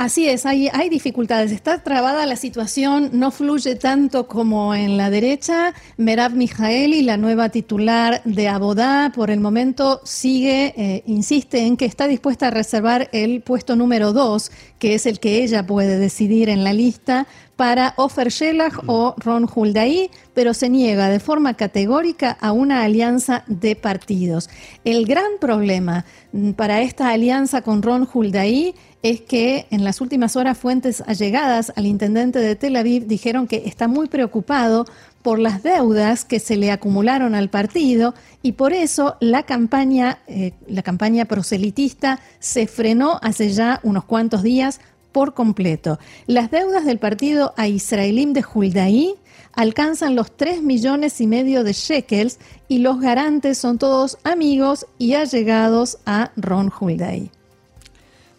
Así 0.01 0.27
es, 0.27 0.47
hay, 0.47 0.71
hay 0.73 0.89
dificultades. 0.89 1.53
Está 1.53 1.83
trabada 1.83 2.25
la 2.25 2.37
situación, 2.37 3.11
no 3.13 3.31
fluye 3.31 3.75
tanto 3.75 4.29
como 4.29 4.75
en 4.75 4.97
la 4.97 5.11
derecha. 5.11 5.75
Merav 5.99 6.33
Mijaeli, 6.33 7.03
la 7.03 7.19
nueva 7.19 7.51
titular 7.51 8.23
de 8.25 8.49
Abodá, 8.49 9.13
por 9.15 9.31
el 9.31 9.41
momento 9.41 10.01
sigue, 10.05 10.73
eh, 10.75 11.03
insiste 11.05 11.67
en 11.67 11.77
que 11.77 11.85
está 11.85 12.09
dispuesta 12.09 12.47
a 12.47 12.51
reservar 12.51 13.11
el 13.13 13.43
puesto 13.43 13.77
número 13.77 14.15
dos, 14.15 14.51
que 14.79 14.95
es 14.95 15.05
el 15.05 15.21
que 15.21 15.43
ella 15.43 15.67
puede 15.67 15.99
decidir 15.99 16.49
en 16.49 16.65
la 16.65 16.73
lista, 16.73 17.27
para 17.61 17.93
Ofer 17.99 18.31
Shelah 18.31 18.73
o 18.87 19.15
Ron 19.19 19.47
Huldaí, 19.55 20.11
pero 20.33 20.55
se 20.55 20.71
niega 20.71 21.11
de 21.11 21.21
forma 21.21 21.53
categórica 21.53 22.39
a 22.41 22.53
una 22.53 22.85
alianza 22.85 23.45
de 23.49 23.77
partidos. 23.77 24.49
El 24.83 25.05
gran 25.05 25.33
problema 25.39 26.07
mm, 26.33 26.53
para 26.53 26.81
esta 26.81 27.11
alianza 27.11 27.61
con 27.61 27.83
Ron 27.83 28.09
Huldaí 28.11 28.75
es 29.03 29.21
que 29.21 29.67
en 29.71 29.85
las 29.85 30.01
últimas 30.01 30.37
horas 30.37 30.57
fuentes 30.57 31.03
allegadas 31.07 31.71
al 31.77 31.85
intendente 31.85 32.39
de 32.39 32.57
Tel 32.57 32.77
Aviv 32.77 33.07
dijeron 33.07 33.47
que 33.47 33.65
está 33.67 33.89
muy 33.89 34.09
preocupado 34.09 34.87
por 35.23 35.39
las 35.39 35.63
deudas 35.63 36.25
que 36.25 36.41
se 36.41 36.57
le 36.57 36.71
acumularon 36.71 37.35
al 37.35 37.51
partido 37.51 38.15
y 38.43 38.53
por 38.53 38.73
eso 38.73 39.17
la 39.21 39.43
campaña, 39.43 40.19
eh, 40.27 40.53
la 40.67 40.83
campaña 40.83 41.27
proselitista 41.27 42.21
se 42.39 42.67
frenó 42.67 43.19
hace 43.23 43.53
ya 43.53 43.81
unos 43.83 44.05
cuantos 44.05 44.43
días 44.43 44.81
por 45.13 45.35
completo. 45.35 45.99
Las 46.27 46.51
deudas 46.51 46.85
del 46.85 46.99
partido 46.99 47.55
a 47.57 47.69
Israelim 47.69 48.33
de 48.33 48.45
Huldaí 48.53 49.15
alcanzan 49.53 50.15
los 50.15 50.37
3 50.37 50.63
millones 50.63 51.21
y 51.21 51.27
medio 51.27 51.65
de 51.65 51.73
shekels 51.73 52.39
y 52.69 52.79
los 52.79 53.01
garantes 53.01 53.59
son 53.59 53.79
todos 53.79 54.19
amigos 54.25 54.87
y 54.99 55.15
allegados 55.15 55.99
a 56.07 56.33
Ron 56.37 56.73
Huldaí. 56.79 57.31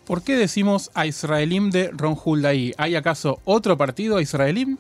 ¿Por 0.06 0.24
qué 0.24 0.36
decimos 0.36 0.92
a 0.94 1.06
Israelim 1.06 1.70
de 1.70 1.90
Ron 1.92 2.18
Huldaí? 2.24 2.74
¿Hay 2.78 2.96
acaso 2.96 3.40
otro 3.46 3.78
partido 3.78 4.18
a 4.18 4.22
Israelim? 4.22 4.78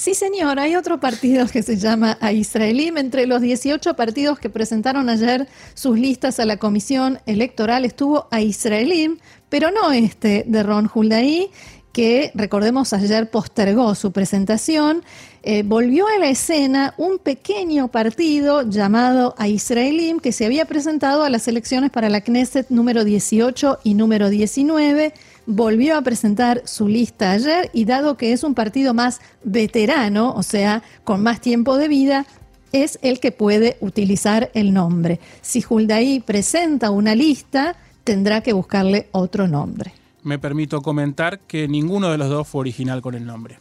Sí, 0.00 0.14
señor, 0.14 0.58
hay 0.58 0.76
otro 0.76 0.98
partido 0.98 1.46
que 1.46 1.62
se 1.62 1.76
llama 1.76 2.16
a 2.22 2.32
Israelim. 2.32 2.96
Entre 2.96 3.26
los 3.26 3.42
18 3.42 3.96
partidos 3.96 4.38
que 4.38 4.48
presentaron 4.48 5.10
ayer 5.10 5.46
sus 5.74 5.98
listas 5.98 6.40
a 6.40 6.46
la 6.46 6.56
comisión 6.56 7.18
electoral 7.26 7.84
estuvo 7.84 8.26
a 8.30 8.40
Israelim, 8.40 9.18
pero 9.50 9.70
no 9.70 9.92
este 9.92 10.44
de 10.46 10.62
Ron 10.62 10.90
Huldaí, 10.90 11.50
que 11.92 12.30
recordemos 12.34 12.94
ayer 12.94 13.28
postergó 13.28 13.94
su 13.94 14.10
presentación. 14.10 15.04
Eh, 15.42 15.64
volvió 15.64 16.06
a 16.06 16.18
la 16.18 16.30
escena 16.30 16.94
un 16.96 17.18
pequeño 17.18 17.88
partido 17.88 18.62
llamado 18.62 19.34
a 19.36 19.48
Israelim 19.48 20.18
que 20.18 20.32
se 20.32 20.46
había 20.46 20.64
presentado 20.64 21.24
a 21.24 21.28
las 21.28 21.46
elecciones 21.46 21.90
para 21.90 22.08
la 22.08 22.22
Knesset 22.22 22.70
número 22.70 23.04
18 23.04 23.80
y 23.84 23.92
número 23.92 24.30
19 24.30 25.12
volvió 25.46 25.96
a 25.96 26.02
presentar 26.02 26.62
su 26.64 26.88
lista 26.88 27.32
ayer 27.32 27.70
y 27.72 27.84
dado 27.84 28.16
que 28.16 28.32
es 28.32 28.44
un 28.44 28.54
partido 28.54 28.94
más 28.94 29.20
veterano, 29.42 30.32
o 30.34 30.42
sea, 30.42 30.82
con 31.04 31.22
más 31.22 31.40
tiempo 31.40 31.76
de 31.76 31.88
vida, 31.88 32.26
es 32.72 32.98
el 33.02 33.20
que 33.20 33.32
puede 33.32 33.76
utilizar 33.80 34.50
el 34.54 34.72
nombre. 34.72 35.20
Si 35.40 35.64
Huldaí 35.68 36.20
presenta 36.20 36.90
una 36.90 37.14
lista, 37.14 37.76
tendrá 38.04 38.42
que 38.42 38.52
buscarle 38.52 39.08
otro 39.12 39.48
nombre. 39.48 39.92
Me 40.22 40.38
permito 40.38 40.82
comentar 40.82 41.40
que 41.40 41.66
ninguno 41.66 42.10
de 42.10 42.18
los 42.18 42.28
dos 42.28 42.46
fue 42.46 42.60
original 42.60 43.00
con 43.02 43.14
el 43.14 43.24
nombre. 43.24 43.58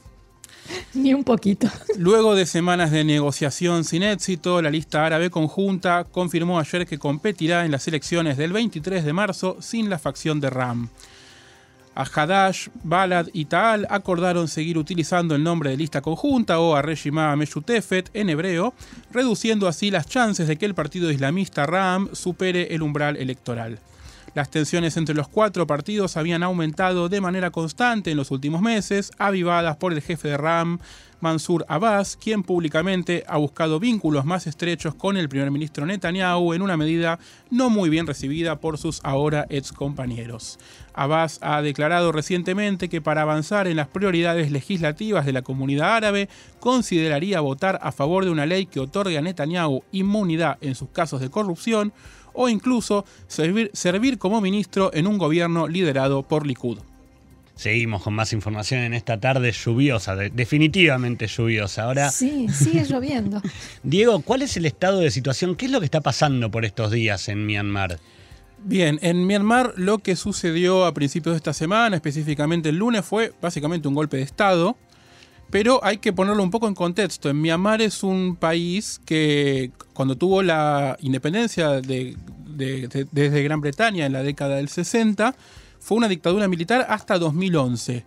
Ni 0.94 1.13
un 1.13 1.24
poquito. 1.24 1.68
Luego 1.98 2.36
de 2.36 2.46
semanas 2.46 2.92
de 2.92 3.04
negociación 3.04 3.84
sin 3.84 4.04
éxito, 4.04 4.62
la 4.62 4.70
lista 4.70 5.06
árabe 5.06 5.30
conjunta 5.30 6.04
confirmó 6.04 6.60
ayer 6.60 6.86
que 6.86 7.00
competirá 7.00 7.65
en 7.65 7.72
las 7.72 7.88
elecciones 7.88 8.38
del 8.38 8.54
23 8.54 9.04
de 9.04 9.13
marzo 9.13 9.58
sin 9.62 9.89
la 9.89 10.00
facción 10.00 10.39
de 10.39 10.50
Ram. 10.50 10.89
Hadash, 12.04 12.70
Balad 12.84 13.28
y 13.34 13.46
Taal 13.46 13.88
acordaron 13.90 14.48
seguir 14.48 14.78
utilizando 14.78 15.36
el 15.36 15.44
nombre 15.44 15.72
de 15.72 15.78
lista 15.78 16.02
conjunta 16.02 16.60
o 16.60 16.76
Arreshima 16.76 17.36
Meshutefet 17.36 18.10
en 18.14 18.30
hebreo, 18.30 18.74
reduciendo 19.12 19.68
así 19.68 19.92
las 19.92 20.08
chances 20.08 20.48
de 20.48 20.58
que 20.58 20.66
el 20.66 20.76
partido 20.76 21.12
islamista 21.12 21.66
Ram 21.66 22.10
supere 22.14 22.74
el 22.74 22.82
umbral 22.82 23.18
electoral. 23.18 23.80
Las 24.36 24.50
tensiones 24.50 24.96
entre 24.98 25.15
los 25.15 25.28
cuatro 25.28 25.65
partidos 25.65 26.15
habían 26.18 26.44
aumentado 26.44 27.10
de 27.10 27.22
manera 27.22 27.52
constante 27.52 28.12
en 28.12 28.18
los 28.18 28.32
últimos 28.32 28.62
meses, 28.62 29.12
avivadas 29.18 29.78
por 29.78 29.92
el 29.92 30.02
jefe 30.02 30.28
de 30.28 30.38
RAM, 30.38 30.80
Mansur 31.22 31.65
Abbas, 31.68 32.15
quien 32.15 32.44
públicamente 32.44 33.26
ha 33.28 33.38
buscado 33.38 33.80
vínculos 33.80 34.24
más 34.24 34.48
estrechos 34.48 34.96
con 34.96 35.18
el 35.18 35.28
primer 35.28 35.52
ministro 35.52 35.86
Netanyahu 35.86 36.54
en 36.54 36.62
una 36.62 36.78
medida 36.78 37.20
no 37.50 37.70
muy 37.70 37.89
bien 37.89 38.08
recibida 38.08 38.60
por 38.60 38.78
sus 38.78 39.02
ahora 39.04 39.46
ex 39.50 39.74
compañeros. 39.74 40.60
Abbas 40.94 41.39
ha 41.42 41.62
declarado 41.62 42.12
recientemente 42.12 42.88
que 42.88 43.02
para 43.02 43.24
avanzar 43.24 43.68
en 43.68 43.78
las 43.78 43.88
prioridades 43.88 44.52
legislativas 44.52 45.26
de 45.26 45.34
la 45.34 45.42
comunidad 45.42 45.96
árabe, 45.96 46.30
consideraría 46.60 47.42
votar 47.42 47.80
a 47.82 47.92
favor 47.92 48.24
de 48.24 48.32
una 48.32 48.46
ley 48.46 48.65
que 48.65 48.80
otorgue 48.80 49.18
a 49.18 49.22
Netanyahu 49.22 49.84
inmunidad 49.92 50.58
en 50.62 50.76
sus 50.76 50.89
casos 50.89 51.20
de 51.20 51.30
corrupción 51.30 51.92
o 52.34 52.50
incluso 52.50 53.06
servir, 53.28 53.72
servir 53.74 54.18
como 54.18 54.42
ministro 54.42 54.92
en 54.94 55.08
un 55.08 55.18
gobierno 55.18 55.68
liderado 55.68 56.24
por 56.24 56.46
Likud. 56.46 56.80
Seguimos 57.60 58.04
con 58.04 58.13
más 58.13 58.32
información 58.32 58.84
en 58.84 58.94
esta 58.94 59.20
tarde 59.20 59.52
lluviosa, 59.52 60.15
definitivamente 60.15 61.28
lluviosa. 61.28 61.84
Ahora, 61.84 62.10
sí, 62.10 62.48
sigue 62.48 62.86
lloviendo. 62.86 63.42
Diego, 63.84 64.22
¿cuál 64.22 64.44
es 64.44 64.56
el 64.56 64.65
estado 64.65 65.00
de 65.00 65.12
situación? 65.12 65.58
¿Qué 65.58 65.65
es 65.65 65.72
lo 65.72 65.80
que 65.80 65.86
está 65.86 66.00
pasando 66.00 66.50
por 66.50 66.63
estos 66.63 66.89
días 66.89 67.28
en 67.28 67.46
Myanmar? 67.46 68.00
Bien, 68.63 68.98
en 69.02 69.28
Myanmar 69.28 69.74
lo 69.76 69.98
que 69.98 70.15
sucedió 70.15 70.86
a 70.86 70.94
principios 70.94 71.34
de 71.34 71.38
esta 71.38 71.52
semana, 71.52 71.98
específicamente 71.98 72.70
el 72.70 72.78
lunes, 72.78 73.04
fue 73.04 73.34
básicamente 73.42 73.89
un 73.89 73.94
golpe 73.94 74.15
de 74.15 74.24
Estado 74.24 74.78
pero 75.52 75.84
hay 75.84 75.98
que 75.98 76.14
ponerlo 76.14 76.44
un 76.44 76.52
poco 76.52 76.68
en 76.68 76.76
contexto. 76.76 77.30
En 77.30 77.42
Myanmar 77.42 77.82
es 77.82 78.04
un 78.04 78.36
país 78.36 79.02
que 79.06 79.72
cuando 79.94 80.16
tuvo 80.16 80.42
la 80.42 80.98
independencia 81.02 81.82
de, 81.82 82.16
desde 83.12 83.44
Gran 83.44 83.62
Bretaña 83.62 84.06
en 84.06 84.14
la 84.14 84.24
década 84.24 84.58
del 84.58 84.70
60, 84.70 85.36
fue 85.80 85.98
una 85.98 86.08
dictadura 86.08 86.48
militar 86.48 86.86
hasta 86.90 87.18
2011. 87.18 88.06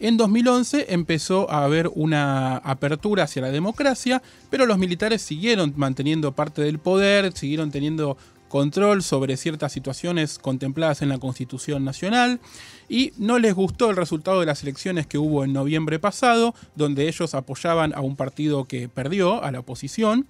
En 0.00 0.16
2011 0.16 0.86
empezó 0.88 1.48
a 1.48 1.64
haber 1.64 1.88
una 1.94 2.56
apertura 2.56 3.22
hacia 3.22 3.42
la 3.42 3.52
democracia, 3.52 4.20
pero 4.50 4.66
los 4.66 4.76
militares 4.76 5.22
siguieron 5.22 5.72
manteniendo 5.76 6.32
parte 6.32 6.60
del 6.60 6.80
poder, 6.80 7.32
siguieron 7.32 7.70
teniendo 7.70 8.16
control 8.52 9.02
sobre 9.02 9.38
ciertas 9.38 9.72
situaciones 9.72 10.38
contempladas 10.38 11.00
en 11.00 11.08
la 11.08 11.16
Constitución 11.16 11.86
Nacional 11.86 12.38
y 12.86 13.14
no 13.16 13.38
les 13.38 13.54
gustó 13.54 13.88
el 13.88 13.96
resultado 13.96 14.40
de 14.40 14.44
las 14.44 14.62
elecciones 14.62 15.06
que 15.06 15.16
hubo 15.16 15.42
en 15.42 15.54
noviembre 15.54 15.98
pasado, 15.98 16.54
donde 16.76 17.08
ellos 17.08 17.34
apoyaban 17.34 17.94
a 17.94 18.02
un 18.02 18.14
partido 18.14 18.66
que 18.66 18.90
perdió, 18.90 19.42
a 19.42 19.50
la 19.52 19.60
oposición, 19.60 20.26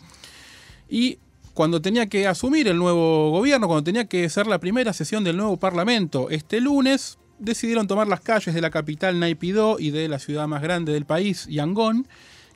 y 0.88 1.18
cuando 1.52 1.82
tenía 1.82 2.06
que 2.06 2.28
asumir 2.28 2.68
el 2.68 2.78
nuevo 2.78 3.32
gobierno, 3.32 3.66
cuando 3.66 3.82
tenía 3.82 4.04
que 4.04 4.28
ser 4.28 4.46
la 4.46 4.60
primera 4.60 4.92
sesión 4.92 5.24
del 5.24 5.36
nuevo 5.36 5.56
Parlamento 5.56 6.30
este 6.30 6.60
lunes, 6.60 7.18
decidieron 7.40 7.88
tomar 7.88 8.06
las 8.06 8.20
calles 8.20 8.54
de 8.54 8.60
la 8.60 8.70
capital 8.70 9.18
Naypyidaw 9.18 9.80
y 9.80 9.90
de 9.90 10.06
la 10.06 10.20
ciudad 10.20 10.46
más 10.46 10.62
grande 10.62 10.92
del 10.92 11.06
país, 11.06 11.48
Yangon, 11.48 12.06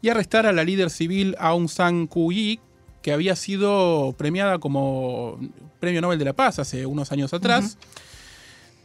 y 0.01 0.11
arrestar 0.11 0.47
a 0.47 0.53
la 0.53 0.63
líder 0.63 0.91
civil 0.91 1.35
Aung 1.41 1.69
San 1.69 2.09
Suu 2.09 2.29
Kyi, 2.29 2.61
que 3.07 3.13
había 3.13 3.37
sido 3.37 4.17
premiada 4.19 4.59
como 4.59 5.39
Premio 5.79 6.01
Nobel 6.01 6.19
de 6.19 6.25
la 6.25 6.33
Paz 6.33 6.59
hace 6.59 6.87
unos 6.87 7.13
años 7.13 7.33
atrás. 7.33 7.79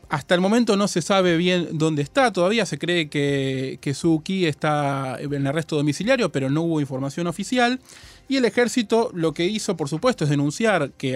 Hasta 0.10 0.36
el 0.36 0.42
momento 0.42 0.78
no 0.78 0.88
se 0.88 1.02
sabe 1.02 1.38
bien 1.38 1.70
dónde 1.72 2.04
está, 2.04 2.32
todavía 2.32 2.68
se 2.68 2.78
cree 2.78 3.10
que, 3.10 3.80
que 3.82 3.96
Suki 3.96 4.46
está 4.46 5.18
en 5.20 5.48
arresto 5.48 5.76
domiciliario, 5.76 6.32
pero 6.32 6.52
no 6.52 6.62
hubo 6.62 6.80
información 6.80 7.26
oficial. 7.26 7.80
Y 8.30 8.38
el 8.38 8.46
ejército 8.46 9.10
lo 9.16 9.34
que 9.34 9.46
hizo, 9.48 9.76
por 9.76 9.90
supuesto, 9.90 10.24
es 10.24 10.30
denunciar 10.30 10.92
que, 10.92 11.14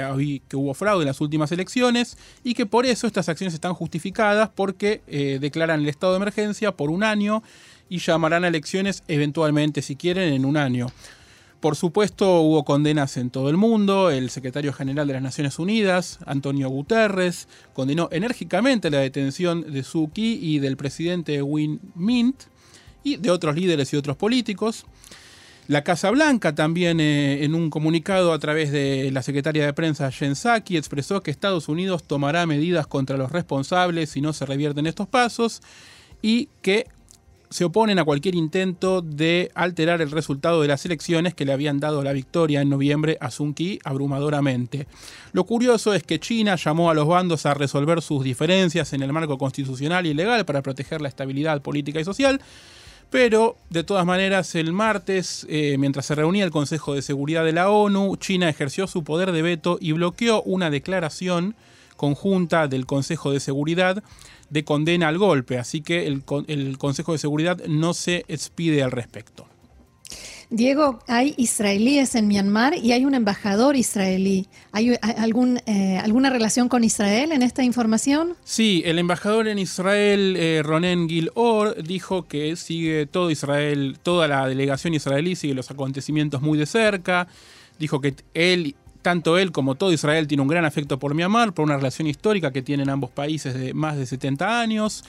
que 0.47 0.55
hubo 0.55 0.73
fraude 0.73 1.03
en 1.03 1.07
las 1.07 1.21
últimas 1.21 1.51
elecciones 1.51 2.17
y 2.43 2.55
que 2.55 2.65
por 2.65 2.87
eso 2.87 3.05
estas 3.05 3.29
acciones 3.29 3.53
están 3.53 3.75
justificadas 3.75 4.49
porque 4.55 5.03
eh, 5.05 5.37
declaran 5.39 5.81
el 5.81 5.89
estado 5.89 6.13
de 6.13 6.17
emergencia 6.17 6.71
por 6.71 6.89
un 6.89 7.03
año 7.03 7.43
y 7.87 7.99
llamarán 7.99 8.45
a 8.45 8.47
elecciones 8.47 9.03
eventualmente, 9.07 9.83
si 9.83 9.95
quieren, 9.95 10.33
en 10.33 10.43
un 10.43 10.57
año. 10.57 10.87
Por 11.65 11.75
supuesto, 11.75 12.41
hubo 12.41 12.63
condenas 12.63 13.17
en 13.17 13.31
todo 13.31 13.49
el 13.49 13.57
mundo. 13.57 14.11
El 14.11 14.29
secretario 14.29 14.71
general 14.71 15.07
de 15.07 15.13
las 15.13 15.23
Naciones 15.23 15.57
Unidas, 15.57 16.19
Antonio 16.27 16.69
Guterres, 16.69 17.47
condenó 17.73 18.07
enérgicamente 18.11 18.91
la 18.91 18.99
detención 18.99 19.73
de 19.73 19.81
Suki 19.81 20.37
y 20.39 20.59
del 20.59 20.77
presidente 20.77 21.41
Win 21.41 21.79
Mint 21.95 22.43
y 23.03 23.15
de 23.15 23.31
otros 23.31 23.55
líderes 23.55 23.91
y 23.91 23.97
otros 23.97 24.15
políticos. 24.15 24.85
La 25.67 25.83
Casa 25.83 26.11
Blanca 26.11 26.53
también 26.53 26.99
eh, 26.99 27.43
en 27.43 27.55
un 27.55 27.71
comunicado 27.71 28.31
a 28.31 28.37
través 28.37 28.71
de 28.71 29.09
la 29.11 29.23
secretaria 29.23 29.65
de 29.65 29.73
prensa 29.73 30.11
Jen 30.11 30.35
expresó 30.69 31.23
que 31.23 31.31
Estados 31.31 31.67
Unidos 31.67 32.03
tomará 32.03 32.45
medidas 32.45 32.85
contra 32.85 33.17
los 33.17 33.31
responsables 33.31 34.11
si 34.11 34.21
no 34.21 34.33
se 34.33 34.45
revierten 34.45 34.85
estos 34.85 35.07
pasos 35.07 35.63
y 36.21 36.49
que 36.61 36.85
se 37.49 37.65
oponen 37.65 37.99
a 37.99 38.03
cualquier 38.03 38.35
intento 38.35 39.01
de 39.01 39.51
alterar 39.55 40.01
el 40.01 40.11
resultado 40.11 40.61
de 40.61 40.67
las 40.67 40.85
elecciones 40.85 41.33
que 41.33 41.45
le 41.45 41.53
habían 41.53 41.79
dado 41.79 42.03
la 42.03 42.13
victoria 42.13 42.61
en 42.61 42.69
noviembre 42.69 43.17
a 43.21 43.31
Sun 43.31 43.53
Kyi 43.53 43.79
abrumadoramente. 43.83 44.87
Lo 45.31 45.45
curioso 45.45 45.93
es 45.93 46.03
que 46.03 46.19
China 46.19 46.55
llamó 46.55 46.89
a 46.89 46.93
los 46.93 47.07
bandos 47.07 47.45
a 47.45 47.53
resolver 47.53 48.01
sus 48.01 48.23
diferencias 48.23 48.93
en 48.93 49.03
el 49.03 49.13
marco 49.13 49.37
constitucional 49.37 50.05
y 50.05 50.13
legal 50.13 50.45
para 50.45 50.61
proteger 50.61 51.01
la 51.01 51.09
estabilidad 51.09 51.61
política 51.61 51.99
y 51.99 52.03
social, 52.03 52.41
pero 53.09 53.55
de 53.69 53.83
todas 53.83 54.05
maneras 54.05 54.55
el 54.55 54.73
martes, 54.73 55.45
eh, 55.49 55.77
mientras 55.77 56.05
se 56.05 56.15
reunía 56.15 56.43
el 56.43 56.51
Consejo 56.51 56.93
de 56.93 57.01
Seguridad 57.01 57.45
de 57.45 57.53
la 57.53 57.69
ONU, 57.69 58.17
China 58.17 58.49
ejerció 58.49 58.87
su 58.87 59.03
poder 59.03 59.31
de 59.31 59.41
veto 59.41 59.77
y 59.79 59.91
bloqueó 59.91 60.41
una 60.41 60.69
declaración 60.69 61.55
conjunta 61.95 62.67
del 62.67 62.85
Consejo 62.85 63.31
de 63.31 63.39
Seguridad 63.39 64.03
de 64.49 64.63
condena 64.63 65.07
al 65.07 65.17
golpe, 65.17 65.57
así 65.57 65.81
que 65.81 66.07
el, 66.07 66.23
el 66.47 66.77
Consejo 66.77 67.13
de 67.13 67.17
Seguridad 67.17 67.65
no 67.67 67.93
se 67.93 68.25
expide 68.27 68.83
al 68.83 68.91
respecto. 68.91 69.47
Diego, 70.49 70.99
hay 71.07 71.33
israelíes 71.37 72.13
en 72.15 72.27
Myanmar 72.27 72.77
y 72.77 72.91
hay 72.91 73.03
un 73.03 73.15
embajador 73.15 73.75
israelí. 73.75 74.47
¿Hay 74.71 74.95
algún, 75.01 75.59
eh, 75.65 75.97
alguna 75.97 76.29
relación 76.29 76.69
con 76.69 76.83
Israel 76.83 77.31
en 77.31 77.41
esta 77.41 77.63
información? 77.63 78.35
Sí, 78.43 78.83
el 78.85 78.99
embajador 78.99 79.47
en 79.47 79.57
Israel, 79.57 80.35
eh, 80.37 80.61
Ronen 80.63 81.09
Gil-Or, 81.09 81.83
dijo 81.83 82.27
que 82.27 82.55
sigue 82.55 83.07
todo 83.07 83.31
Israel, 83.31 83.97
toda 84.01 84.27
la 84.27 84.47
delegación 84.47 84.93
israelí 84.93 85.35
sigue 85.35 85.55
los 85.55 85.71
acontecimientos 85.71 86.41
muy 86.41 86.59
de 86.59 86.67
cerca. 86.67 87.27
Dijo 87.79 87.99
que 87.99 88.15
él 88.33 88.75
tanto 89.05 89.37
él 89.37 89.51
como 89.51 89.75
todo 89.75 89.91
Israel 89.91 90.25
tiene 90.25 90.41
un 90.41 90.47
gran 90.47 90.65
afecto 90.65 90.97
por 90.97 91.13
Myanmar, 91.13 91.53
por 91.53 91.63
una 91.63 91.77
relación 91.77 92.07
histórica 92.07 92.51
que 92.51 92.63
tienen 92.63 92.89
ambos 92.89 93.11
países 93.11 93.53
de 93.53 93.71
más 93.71 93.97
de 93.97 94.07
70 94.07 94.59
años. 94.59 95.03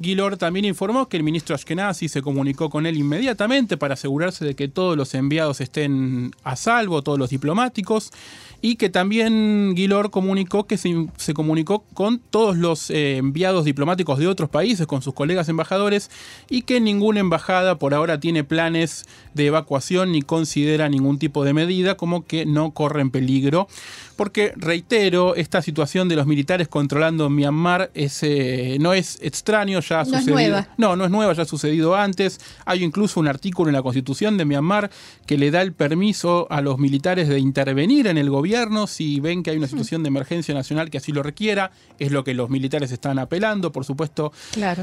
Gilor 0.00 0.36
también 0.36 0.64
informó 0.64 1.08
que 1.08 1.16
el 1.16 1.22
ministro 1.22 1.54
Ashkenazi 1.54 2.08
se 2.08 2.22
comunicó 2.22 2.70
con 2.70 2.86
él 2.86 2.96
inmediatamente 2.96 3.76
para 3.76 3.94
asegurarse 3.94 4.44
de 4.44 4.54
que 4.54 4.68
todos 4.68 4.96
los 4.96 5.14
enviados 5.14 5.60
estén 5.60 6.32
a 6.42 6.56
salvo, 6.56 7.02
todos 7.02 7.18
los 7.18 7.30
diplomáticos, 7.30 8.12
y 8.60 8.76
que 8.76 8.88
también 8.88 9.74
Guilor 9.74 10.10
comunicó 10.10 10.66
que 10.66 10.78
se, 10.78 11.34
comunicó 11.34 11.84
con 11.92 12.18
todos 12.18 12.56
los 12.56 12.88
eh, 12.88 13.18
enviados 13.18 13.66
diplomáticos 13.66 14.18
de 14.18 14.26
otros 14.26 14.48
países, 14.48 14.86
con 14.86 15.02
sus 15.02 15.12
colegas 15.12 15.50
embajadores, 15.50 16.10
y 16.48 16.62
que 16.62 16.80
ninguna 16.80 17.20
embajada 17.20 17.78
por 17.78 17.92
ahora 17.92 18.20
tiene 18.20 18.42
planes 18.42 19.04
de 19.34 19.46
evacuación 19.46 20.12
ni 20.12 20.22
considera 20.22 20.88
ningún 20.88 21.18
tipo 21.18 21.44
de 21.44 21.52
medida, 21.52 21.96
como 21.96 22.24
que 22.24 22.46
no 22.46 22.70
corren 22.70 23.10
peligro. 23.10 23.68
Porque, 24.16 24.52
reitero, 24.56 25.34
esta 25.34 25.62
situación 25.62 26.08
de 26.08 26.16
los 26.16 26.26
militares 26.26 26.68
controlando 26.68 27.28
Myanmar 27.30 27.90
es, 27.94 28.22
eh, 28.22 28.76
no 28.80 28.92
es 28.92 29.18
extraño, 29.22 29.80
ya 29.80 30.00
ha 30.00 30.04
no 30.04 30.10
sucedido. 30.10 30.38
Es 30.38 30.48
nueva. 30.50 30.68
No, 30.76 30.96
no 30.96 31.04
es 31.04 31.10
nueva, 31.10 31.32
ya 31.32 31.42
ha 31.42 31.46
sucedido 31.46 31.94
antes. 31.96 32.40
Hay 32.64 32.82
incluso 32.82 33.20
un 33.20 33.28
artículo 33.28 33.68
en 33.68 33.74
la 33.74 33.82
constitución 33.82 34.36
de 34.36 34.44
Myanmar 34.44 34.90
que 35.26 35.38
le 35.38 35.50
da 35.50 35.62
el 35.62 35.72
permiso 35.72 36.46
a 36.50 36.60
los 36.60 36.78
militares 36.78 37.28
de 37.28 37.38
intervenir 37.38 38.06
en 38.06 38.18
el 38.18 38.30
gobierno 38.30 38.86
si 38.86 39.20
ven 39.20 39.42
que 39.42 39.50
hay 39.50 39.56
una 39.56 39.68
situación 39.68 40.02
de 40.02 40.08
emergencia 40.08 40.54
nacional 40.54 40.90
que 40.90 40.98
así 40.98 41.12
lo 41.12 41.22
requiera. 41.22 41.70
Es 41.98 42.12
lo 42.12 42.24
que 42.24 42.34
los 42.34 42.50
militares 42.50 42.92
están 42.92 43.18
apelando. 43.18 43.72
Por 43.72 43.84
supuesto, 43.84 44.32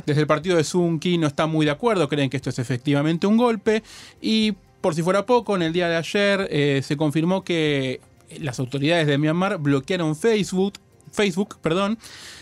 desde 0.05 0.21
el 0.21 0.27
partido 0.27 0.57
de 0.57 0.63
Sun 0.63 0.99
Kyi 0.99 1.17
no 1.17 1.27
están 1.27 1.49
muy 1.49 1.65
de 1.65 1.71
acuerdo, 1.71 2.07
creen 2.09 2.29
que 2.29 2.37
esto 2.37 2.49
es 2.49 2.59
efectivamente 2.59 3.27
un 3.27 3.37
golpe. 3.37 3.83
Y 4.21 4.53
por 4.81 4.95
si 4.95 5.03
fuera 5.03 5.25
poco, 5.25 5.55
en 5.55 5.61
el 5.61 5.73
día 5.73 5.87
de 5.87 5.95
ayer 5.95 6.47
eh, 6.49 6.81
se 6.83 6.97
confirmó 6.97 7.43
que 7.43 8.01
las 8.39 8.59
autoridades 8.59 9.07
de 9.07 9.17
Myanmar 9.17 9.57
bloquearon 9.57 10.15
Facebook 10.15 10.73
Facebook, 11.11 11.57
perdón, 11.61 11.97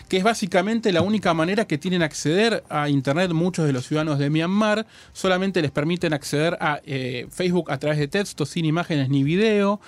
que 0.08 0.18
es 0.18 0.24
básicamente 0.24 0.92
la 0.92 1.02
única 1.02 1.34
manera 1.34 1.66
que 1.66 1.78
tienen 1.78 2.02
acceder 2.02 2.64
a 2.70 2.90
Internet 2.90 3.32
muchos 3.32 3.66
de 3.66 3.74
los 3.74 3.88
ciudadanos 3.88 4.20
de 4.20 4.30
Myanmar. 4.30 4.86
Solamente 5.14 5.62
les 5.62 5.72
permiten 5.72 6.14
acceder 6.14 6.58
a 6.62 6.80
eh, 6.86 7.28
Facebook 7.30 7.72
a 7.72 7.78
través 7.78 8.00
de 8.00 8.08
texto, 8.08 8.46
sin 8.46 8.66
imágenes 8.66 9.10
ni 9.10 9.24
video 9.24 9.82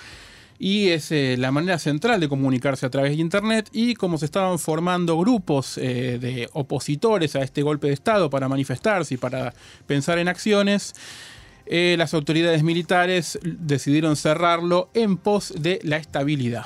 y 0.63 0.89
es 0.89 1.11
eh, 1.11 1.37
la 1.39 1.51
manera 1.51 1.79
central 1.79 2.19
de 2.19 2.29
comunicarse 2.29 2.85
a 2.85 2.91
través 2.91 3.13
de 3.13 3.17
Internet 3.17 3.67
y 3.73 3.95
como 3.95 4.19
se 4.19 4.25
estaban 4.25 4.59
formando 4.59 5.17
grupos 5.17 5.79
eh, 5.79 6.19
de 6.21 6.49
opositores 6.53 7.35
a 7.35 7.41
este 7.41 7.63
golpe 7.63 7.87
de 7.87 7.93
Estado 7.93 8.29
para 8.29 8.47
manifestarse 8.47 9.15
y 9.15 9.17
para 9.17 9.55
pensar 9.87 10.19
en 10.19 10.27
acciones, 10.27 10.93
eh, 11.73 11.95
las 11.97 12.13
autoridades 12.13 12.63
militares 12.63 13.39
decidieron 13.43 14.17
cerrarlo 14.17 14.89
en 14.93 15.15
pos 15.15 15.53
de 15.57 15.79
la 15.83 15.95
estabilidad. 15.95 16.65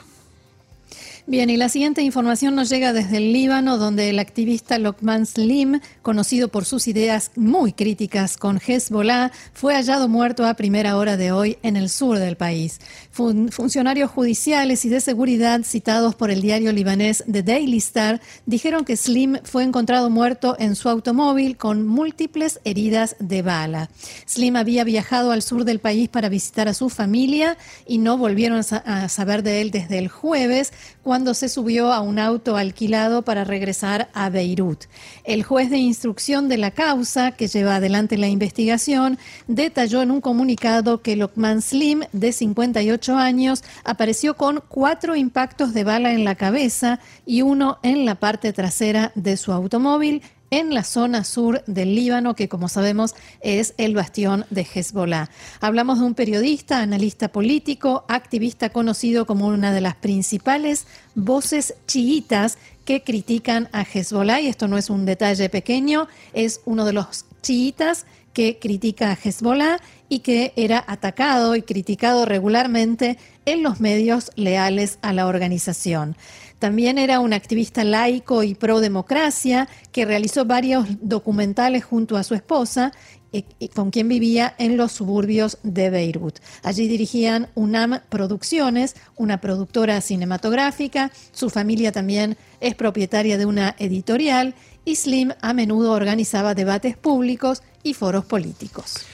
Bien, 1.27 1.49
y 1.49 1.57
la 1.57 1.69
siguiente 1.69 2.03
información 2.03 2.53
nos 2.53 2.69
llega 2.69 2.93
desde 2.93 3.17
el 3.17 3.33
Líbano, 3.33 3.79
donde 3.79 4.11
el 4.11 4.19
activista 4.19 4.77
Lokman 4.77 5.25
Slim, 5.25 5.79
conocido 6.03 6.49
por 6.49 6.65
sus 6.65 6.87
ideas 6.87 7.31
muy 7.35 7.73
críticas 7.73 8.37
con 8.37 8.59
Hezbollah, 8.59 9.31
fue 9.51 9.73
hallado 9.73 10.07
muerto 10.07 10.45
a 10.45 10.53
primera 10.53 10.95
hora 10.97 11.17
de 11.17 11.31
hoy 11.31 11.57
en 11.63 11.77
el 11.77 11.89
sur 11.89 12.19
del 12.19 12.37
país. 12.37 12.79
funcionarios 13.09 14.11
judiciales 14.11 14.85
y 14.85 14.89
de 14.89 15.01
seguridad 15.01 15.61
citados 15.63 16.13
por 16.13 16.29
el 16.29 16.43
diario 16.43 16.71
libanés 16.71 17.23
The 17.31 17.41
Daily 17.41 17.77
Star 17.77 18.21
dijeron 18.45 18.85
que 18.85 18.95
Slim 18.95 19.39
fue 19.43 19.63
encontrado 19.63 20.11
muerto 20.11 20.55
en 20.59 20.75
su 20.75 20.89
automóvil 20.89 21.57
con 21.57 21.87
múltiples 21.87 22.59
heridas 22.65 23.15
de 23.17 23.41
bala. 23.41 23.89
Slim 24.27 24.57
había 24.57 24.83
viajado 24.83 25.31
al 25.31 25.41
sur 25.41 25.65
del 25.65 25.79
país 25.79 26.07
para 26.07 26.29
visitar 26.29 26.67
a 26.67 26.75
su 26.75 26.91
familia 26.91 27.57
y 27.87 27.97
no 27.97 28.15
volvieron 28.15 28.59
a 28.59 29.09
saber 29.09 29.41
de 29.41 29.61
él 29.61 29.71
desde 29.71 29.97
el 29.97 30.07
jueves, 30.07 30.71
cuando 31.05 31.35
se 31.35 31.49
subió 31.49 31.93
a 31.93 32.01
un 32.01 32.17
auto 32.17 32.57
alquilado 32.57 33.21
para 33.21 33.43
regresar 33.43 34.09
a 34.15 34.31
Beirut. 34.31 34.85
El 35.23 35.43
juez 35.43 35.69
de 35.69 35.77
instrucción 35.77 36.47
de 36.47 36.57
la 36.57 36.71
causa, 36.71 37.33
que 37.33 37.47
lleva 37.47 37.75
adelante 37.75 38.17
la 38.17 38.27
investigación, 38.27 39.19
detalló 39.47 40.01
en 40.01 40.09
un 40.09 40.19
comunicado 40.19 41.03
que 41.03 41.15
Lokman 41.15 41.61
Slim, 41.61 42.01
de 42.11 42.31
58 42.31 43.17
años, 43.17 43.63
apareció 43.83 44.35
con 44.35 44.63
cuatro 44.67 45.15
impactos 45.15 45.75
de 45.75 45.83
bala 45.83 46.11
en 46.11 46.23
la 46.23 46.33
cabeza 46.33 46.99
y 47.23 47.43
uno 47.43 47.77
en 47.83 48.03
la 48.05 48.15
parte 48.15 48.51
trasera 48.51 49.11
de 49.13 49.37
su 49.37 49.51
automóvil 49.51 50.23
en 50.55 50.73
la 50.73 50.85
zona 50.85 51.25
sur 51.25 51.63
del 51.67 51.95
Líbano, 51.95 52.33
que 52.33 52.47
como 52.47 52.69
sabemos 52.69 53.13
es 53.41 53.73
el 53.77 53.93
bastión 53.93 54.45
de 54.49 54.61
Hezbollah. 54.61 55.29
Hablamos 55.59 55.99
de 55.99 56.05
un 56.05 56.15
periodista, 56.15 56.79
analista 56.79 57.27
político, 57.27 58.05
activista 58.07 58.69
conocido 58.69 59.25
como 59.25 59.47
una 59.47 59.73
de 59.73 59.81
las 59.81 59.95
principales 59.95 60.87
voces 61.13 61.75
chiitas 61.87 62.57
que 62.85 63.03
critican 63.03 63.67
a 63.73 63.81
Hezbollah, 63.81 64.39
y 64.39 64.47
esto 64.47 64.69
no 64.69 64.77
es 64.77 64.89
un 64.89 65.05
detalle 65.05 65.49
pequeño, 65.49 66.07
es 66.33 66.61
uno 66.63 66.85
de 66.85 66.93
los 66.93 67.25
chiitas 67.41 68.05
que 68.31 68.57
critica 68.59 69.11
a 69.11 69.17
Hezbollah 69.21 69.79
y 70.07 70.19
que 70.19 70.53
era 70.55 70.83
atacado 70.87 71.55
y 71.55 71.63
criticado 71.63 72.25
regularmente 72.25 73.17
en 73.45 73.63
los 73.63 73.79
medios 73.79 74.31
leales 74.35 74.99
a 75.01 75.13
la 75.13 75.27
organización. 75.27 76.15
También 76.59 76.97
era 76.97 77.19
un 77.19 77.33
activista 77.33 77.83
laico 77.83 78.43
y 78.43 78.55
pro 78.55 78.79
democracia 78.79 79.67
que 79.91 80.05
realizó 80.05 80.45
varios 80.45 80.87
documentales 81.01 81.83
junto 81.83 82.17
a 82.17 82.23
su 82.23 82.33
esposa 82.33 82.91
eh, 83.33 83.43
con 83.73 83.91
quien 83.91 84.07
vivía 84.07 84.55
en 84.57 84.77
los 84.77 84.93
suburbios 84.93 85.57
de 85.61 85.89
Beirut. 85.89 86.39
Allí 86.63 86.87
dirigían 86.87 87.49
UNAM 87.55 87.99
Producciones, 88.07 88.95
una 89.17 89.41
productora 89.41 89.99
cinematográfica. 89.99 91.11
Su 91.33 91.49
familia 91.49 91.91
también 91.91 92.37
es 92.61 92.75
propietaria 92.75 93.37
de 93.37 93.45
una 93.45 93.75
editorial 93.77 94.55
y 94.85 94.95
Slim 94.95 95.33
a 95.41 95.53
menudo 95.53 95.91
organizaba 95.91 96.55
debates 96.55 96.95
públicos 96.95 97.61
y 97.83 97.93
foros 97.93 98.23
políticos. 98.23 99.05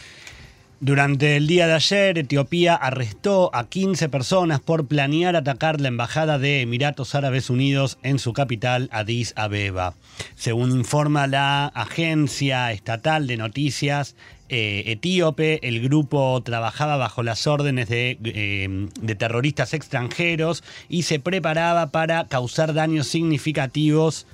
Durante 0.83 1.37
el 1.37 1.45
día 1.45 1.67
de 1.67 1.73
ayer, 1.73 2.17
Etiopía 2.17 2.73
arrestó 2.73 3.51
a 3.53 3.69
15 3.69 4.09
personas 4.09 4.61
por 4.61 4.87
planear 4.87 5.35
atacar 5.35 5.79
la 5.79 5.89
embajada 5.89 6.39
de 6.39 6.61
Emiratos 6.61 7.13
Árabes 7.13 7.51
Unidos 7.51 7.99
en 8.01 8.17
su 8.17 8.33
capital, 8.33 8.89
Addis 8.91 9.33
Abeba. 9.35 9.93
Según 10.33 10.71
informa 10.71 11.27
la 11.27 11.67
agencia 11.67 12.71
estatal 12.71 13.27
de 13.27 13.37
noticias 13.37 14.15
eh, 14.49 14.81
etíope, 14.87 15.59
el 15.67 15.81
grupo 15.81 16.41
trabajaba 16.41 16.97
bajo 16.97 17.21
las 17.21 17.45
órdenes 17.45 17.87
de, 17.87 18.17
eh, 18.23 18.89
de 18.99 19.15
terroristas 19.15 19.75
extranjeros 19.75 20.63
y 20.89 21.03
se 21.03 21.19
preparaba 21.19 21.91
para 21.91 22.27
causar 22.27 22.73
daños 22.73 23.05
significativos 23.05 24.25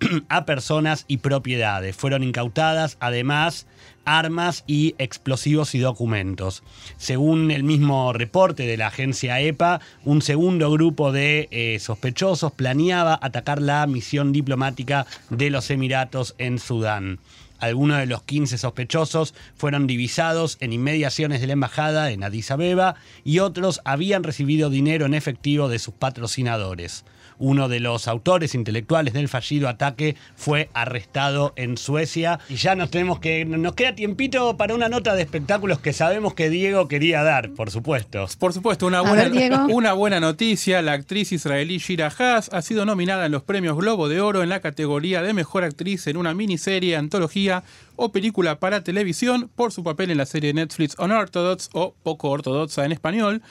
a 0.28 0.44
personas 0.44 1.04
y 1.08 1.18
propiedades. 1.18 1.96
Fueron 1.96 2.22
incautadas 2.22 2.96
además 3.00 3.66
armas 4.04 4.64
y 4.66 4.94
explosivos 4.98 5.74
y 5.74 5.78
documentos. 5.78 6.62
Según 6.96 7.50
el 7.50 7.62
mismo 7.62 8.12
reporte 8.12 8.66
de 8.66 8.76
la 8.76 8.88
agencia 8.88 9.40
EPA, 9.40 9.80
un 10.04 10.22
segundo 10.22 10.70
grupo 10.70 11.12
de 11.12 11.48
eh, 11.50 11.78
sospechosos 11.78 12.52
planeaba 12.52 13.18
atacar 13.20 13.60
la 13.60 13.86
misión 13.86 14.32
diplomática 14.32 15.06
de 15.28 15.50
los 15.50 15.70
Emiratos 15.70 16.34
en 16.38 16.58
Sudán. 16.58 17.20
Algunos 17.58 17.98
de 17.98 18.06
los 18.06 18.22
15 18.22 18.56
sospechosos 18.56 19.34
fueron 19.54 19.86
divisados 19.86 20.56
en 20.60 20.72
inmediaciones 20.72 21.42
de 21.42 21.46
la 21.46 21.52
embajada 21.52 22.10
en 22.10 22.24
Addis 22.24 22.50
Abeba 22.50 22.94
y 23.22 23.40
otros 23.40 23.82
habían 23.84 24.24
recibido 24.24 24.70
dinero 24.70 25.04
en 25.04 25.12
efectivo 25.12 25.68
de 25.68 25.78
sus 25.78 25.92
patrocinadores 25.92 27.04
uno 27.40 27.68
de 27.68 27.80
los 27.80 28.06
autores 28.06 28.54
intelectuales 28.54 29.14
del 29.14 29.28
fallido 29.28 29.68
ataque, 29.68 30.14
fue 30.36 30.70
arrestado 30.74 31.52
en 31.56 31.76
Suecia. 31.76 32.38
Y 32.48 32.54
ya 32.54 32.76
nos 32.76 32.90
tenemos 32.90 33.18
que. 33.18 33.44
Nos 33.44 33.74
queda 33.74 33.94
tiempito 33.94 34.56
para 34.56 34.74
una 34.74 34.88
nota 34.88 35.14
de 35.14 35.22
espectáculos 35.22 35.80
que 35.80 35.92
sabemos 35.92 36.34
que 36.34 36.50
Diego 36.50 36.86
quería 36.86 37.22
dar, 37.22 37.50
por 37.50 37.70
supuesto. 37.70 38.26
Por 38.38 38.52
supuesto, 38.52 38.86
una 38.86 39.00
buena, 39.00 39.66
una 39.70 39.92
buena 39.94 40.20
noticia. 40.20 40.82
La 40.82 40.92
actriz 40.92 41.32
israelí 41.32 41.78
Shira 41.78 42.12
Haas 42.16 42.50
ha 42.52 42.62
sido 42.62 42.84
nominada 42.84 43.26
en 43.26 43.32
los 43.32 43.42
premios 43.42 43.76
Globo 43.76 44.08
de 44.08 44.20
Oro 44.20 44.42
en 44.42 44.50
la 44.50 44.60
categoría 44.60 45.22
de 45.22 45.32
mejor 45.32 45.64
actriz 45.64 46.06
en 46.06 46.16
una 46.16 46.34
miniserie, 46.34 46.96
antología 46.96 47.64
o 47.96 48.12
película 48.12 48.60
para 48.60 48.84
televisión 48.84 49.50
por 49.54 49.72
su 49.72 49.82
papel 49.82 50.10
en 50.10 50.18
la 50.18 50.26
serie 50.26 50.52
Netflix 50.52 50.96
Unorthodox 50.98 51.70
o 51.72 51.94
Poco 52.02 52.30
Ortodoxa 52.30 52.84
en 52.84 52.92
español. 52.92 53.42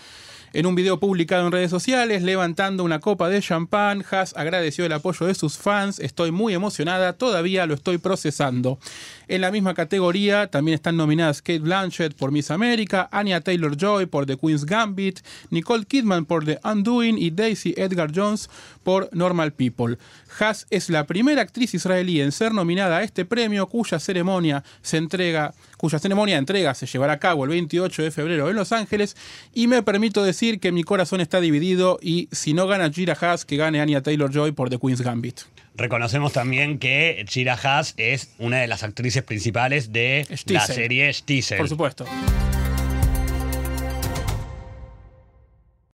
En 0.51 0.65
un 0.65 0.73
video 0.73 0.99
publicado 0.99 1.45
en 1.45 1.51
redes 1.51 1.69
sociales, 1.69 2.23
levantando 2.23 2.83
una 2.83 2.99
copa 2.99 3.29
de 3.29 3.39
champán, 3.39 4.03
Haas 4.09 4.33
agradeció 4.35 4.83
el 4.83 4.93
apoyo 4.93 5.27
de 5.27 5.35
sus 5.35 5.59
fans. 5.59 5.99
Estoy 5.99 6.31
muy 6.31 6.55
emocionada, 6.55 7.13
todavía 7.13 7.67
lo 7.67 7.75
estoy 7.75 7.99
procesando. 7.99 8.79
En 9.27 9.41
la 9.41 9.51
misma 9.51 9.75
categoría 9.75 10.47
también 10.47 10.73
están 10.73 10.97
nominadas 10.97 11.43
Kate 11.43 11.59
Blanchett 11.59 12.15
por 12.15 12.31
Miss 12.31 12.49
America, 12.49 13.07
Anya 13.11 13.41
Taylor 13.41 13.77
Joy 13.77 14.07
por 14.07 14.25
The 14.25 14.37
Queen's 14.37 14.65
Gambit, 14.65 15.19
Nicole 15.51 15.85
Kidman 15.85 16.25
por 16.25 16.43
The 16.43 16.59
Undoing 16.63 17.19
y 17.19 17.29
Daisy 17.29 17.75
Edgar 17.77 18.11
Jones 18.11 18.49
por 18.83 19.07
Normal 19.11 19.53
People. 19.53 19.99
Haas 20.39 20.65
es 20.71 20.89
la 20.89 21.05
primera 21.05 21.43
actriz 21.43 21.75
israelí 21.75 22.21
en 22.21 22.31
ser 22.31 22.55
nominada 22.55 22.97
a 22.97 23.03
este 23.03 23.23
premio, 23.23 23.67
cuya 23.67 23.99
ceremonia 23.99 24.63
se 24.81 24.97
entrega, 24.97 25.53
cuya 25.79 25.97
ceremonia 25.97 26.35
de 26.35 26.39
entrega 26.39 26.73
se 26.73 26.85
llevará 26.85 27.13
a 27.13 27.19
cabo 27.19 27.45
el 27.45 27.51
28 27.51 28.03
de 28.03 28.11
febrero 28.11 28.49
en 28.49 28.57
Los 28.57 28.73
Ángeles. 28.73 29.15
Y 29.53 29.67
me 29.67 29.81
permito 29.81 30.23
decir 30.23 30.59
que 30.59 30.73
mi 30.73 30.83
corazón 30.83 31.21
está 31.21 31.39
dividido 31.39 31.99
y 32.01 32.27
si 32.33 32.53
no 32.53 32.67
gana 32.67 32.91
Gira 32.91 33.17
Haas, 33.19 33.45
que 33.45 33.55
gane 33.55 33.79
Anya 33.79 34.03
Taylor 34.03 34.29
Joy 34.29 34.51
por 34.51 34.69
The 34.69 34.77
Queen's 34.77 34.99
Gambit. 35.01 35.39
Reconocemos 35.75 36.33
también 36.33 36.79
que 36.79 37.25
Shira 37.29 37.53
Haas 37.53 37.93
es 37.95 38.33
una 38.39 38.57
de 38.57 38.67
las 38.67 38.83
actrices 38.83 39.23
principales 39.23 39.93
de 39.93 40.27
la 40.47 40.65
serie 40.65 41.13
Stiesel. 41.13 41.57
Por 41.57 41.69
supuesto. 41.69 42.05